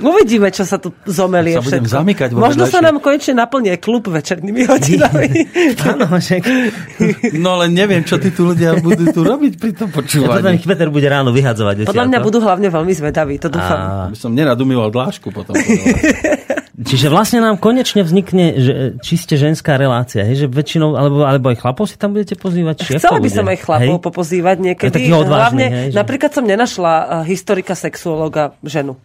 [0.00, 1.92] uvidíme, čo sa tu zomelie Sa všetko.
[1.92, 5.28] zamykať Možno sa nám konečne naplnie klub večernými hodinami.
[5.92, 6.08] Áno.
[7.36, 10.56] No ale neviem, čo tí tu ľudia budú tu robiť pri tom Ja potom počúvaní.
[10.56, 11.92] ich Peter bude ráno vyhadzovať.
[11.92, 14.08] Podľa mňa budú hlavne veľmi zvedaví, to dúfam.
[14.08, 15.52] A, By som nerad umýval dlášku potom.
[16.82, 21.58] čiže vlastne nám konečne vznikne že, čiste ženská relácia, hej, že väčšinou, alebo, alebo aj
[21.62, 22.84] chlapov si tam budete pozývať?
[22.84, 24.04] Či Chcela by som aj chlapov Hej?
[24.04, 25.08] popozývať niekedy.
[25.08, 28.98] odvážnych, Hlavne, hej, že- napríklad som nenašla uh, historika, sexuológa, ženu.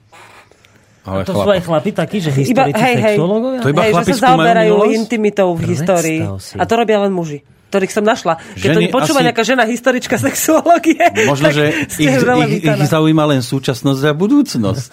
[1.07, 3.59] Ale To sú aj chlapi takí, že Iba, historici hej, hej, sexuológovia?
[3.63, 4.97] To iba hej, chlapi že sa zaoberajú minulosť?
[4.99, 6.19] intimitou v histórii.
[6.59, 8.39] A to robia len muži ktorých som našla.
[8.55, 11.65] Keď to Ženy počúva asi- nejaká žena historička sexuológie, Možno, tak že
[11.99, 14.89] ich, ich, ich zaujíma len súčasnosť a budúcnosť.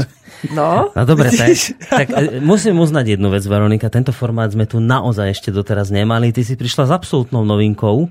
[0.52, 1.76] No, No dobre, tak, vidíš?
[1.88, 3.88] tak e, musím uznať jednu vec, Veronika.
[3.88, 6.34] Tento formát sme tu naozaj ešte doteraz nemali.
[6.34, 8.10] Ty si prišla s absolútnou novinkou.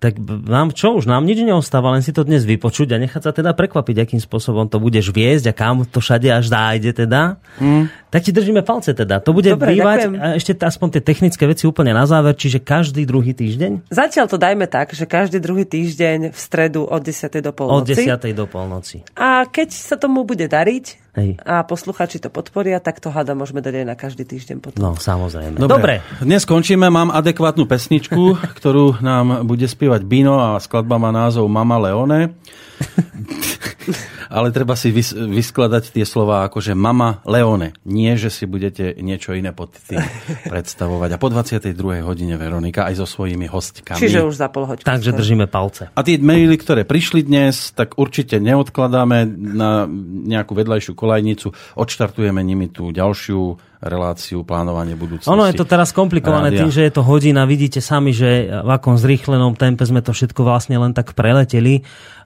[0.00, 0.16] Tak
[0.48, 3.52] nám čo už, nám nič neostáva, len si to dnes vypočuť a nechať sa teda
[3.52, 7.36] prekvapiť, akým spôsobom to budeš viesť a kam to všade až dájde teda.
[7.60, 7.92] Mm.
[8.10, 9.22] Tak ti držíme palce teda.
[9.22, 10.18] To bude Dobre, bývať ďakujem.
[10.18, 14.34] a ešte aspoň tie technické veci úplne na záver, čiže každý druhý týždeň Zatiaľ to
[14.34, 17.30] dajme tak, že každý druhý týždeň v stredu od 10.
[17.38, 18.02] do od polnoci.
[18.02, 18.34] 10.
[18.34, 19.06] do polnoci.
[19.14, 21.38] A keď sa tomu bude dariť Hej.
[21.42, 24.78] a posluchači to podporia, tak to hada môžeme dať aj na každý týždeň potom.
[24.82, 25.58] No, samozrejme.
[25.62, 26.02] Dobre.
[26.18, 26.90] Dnes skončíme.
[26.90, 32.34] Mám adekvátnu pesničku, ktorú nám bude spievať Bino a skladba má názov Mama Leone.
[34.30, 37.74] Ale treba si vys- vyskladať tie slova ako, že Mama Leone.
[37.82, 39.98] Nie že si budete niečo iné pod tým
[40.46, 41.16] predstavovať.
[41.16, 41.74] A po 22.
[42.06, 43.98] hodine Veronika aj so svojimi hostkami.
[43.98, 44.86] Čiže už za pol hodinu.
[44.86, 45.90] Takže držíme palce.
[45.90, 49.90] A tie maily, ktoré prišli dnes, tak určite neodkladáme na
[50.30, 51.50] nejakú vedľajšiu kolajnicu.
[51.74, 55.32] Odštartujeme nimi tú ďalšiu reláciu plánovanie budúcnosti.
[55.32, 56.60] Ono je to teraz komplikované Rádia.
[56.64, 57.48] tým, že je to hodina.
[57.48, 61.80] Vidíte sami, že v akom zrýchlenom tempe sme to všetko vlastne len tak preleteli.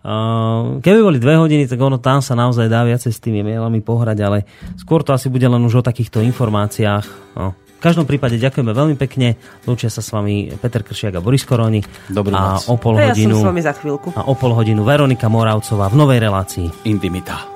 [0.05, 3.81] Uh, Keby boli dve hodiny, tak ono tam sa naozaj dá viacej s tými mailami
[3.81, 4.39] pohrať, ale
[4.77, 7.39] skôr to asi bude len už o takýchto informáciách.
[7.39, 7.55] No.
[7.55, 9.37] V každom prípade ďakujeme veľmi pekne.
[9.69, 11.85] Lúčia sa s vami Peter Kršiak a Boris Koroni.
[12.09, 12.69] Dobrú a noc.
[12.69, 14.09] o pol A ja som hodinu s vami za chvíľku.
[14.17, 16.67] a o pol hodinu Veronika Moravcová v novej relácii.
[16.89, 17.54] Intimita.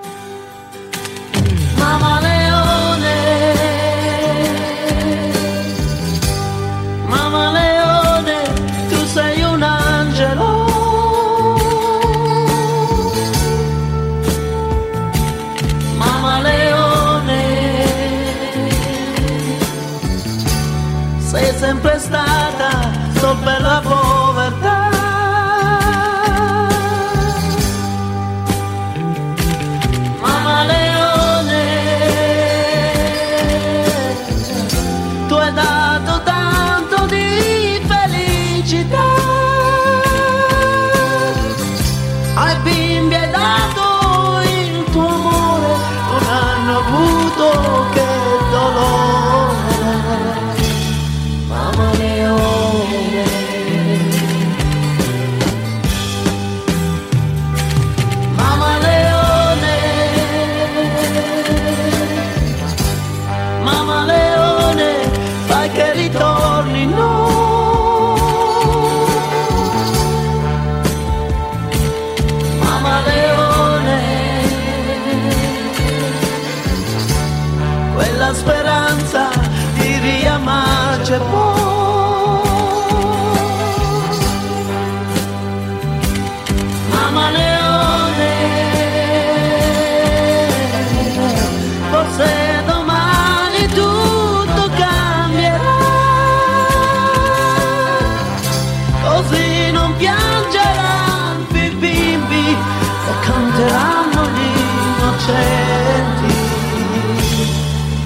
[103.59, 104.59] Canteranno gli
[105.01, 106.35] innocenti.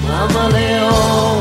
[0.07, 1.32] Mamma Leone.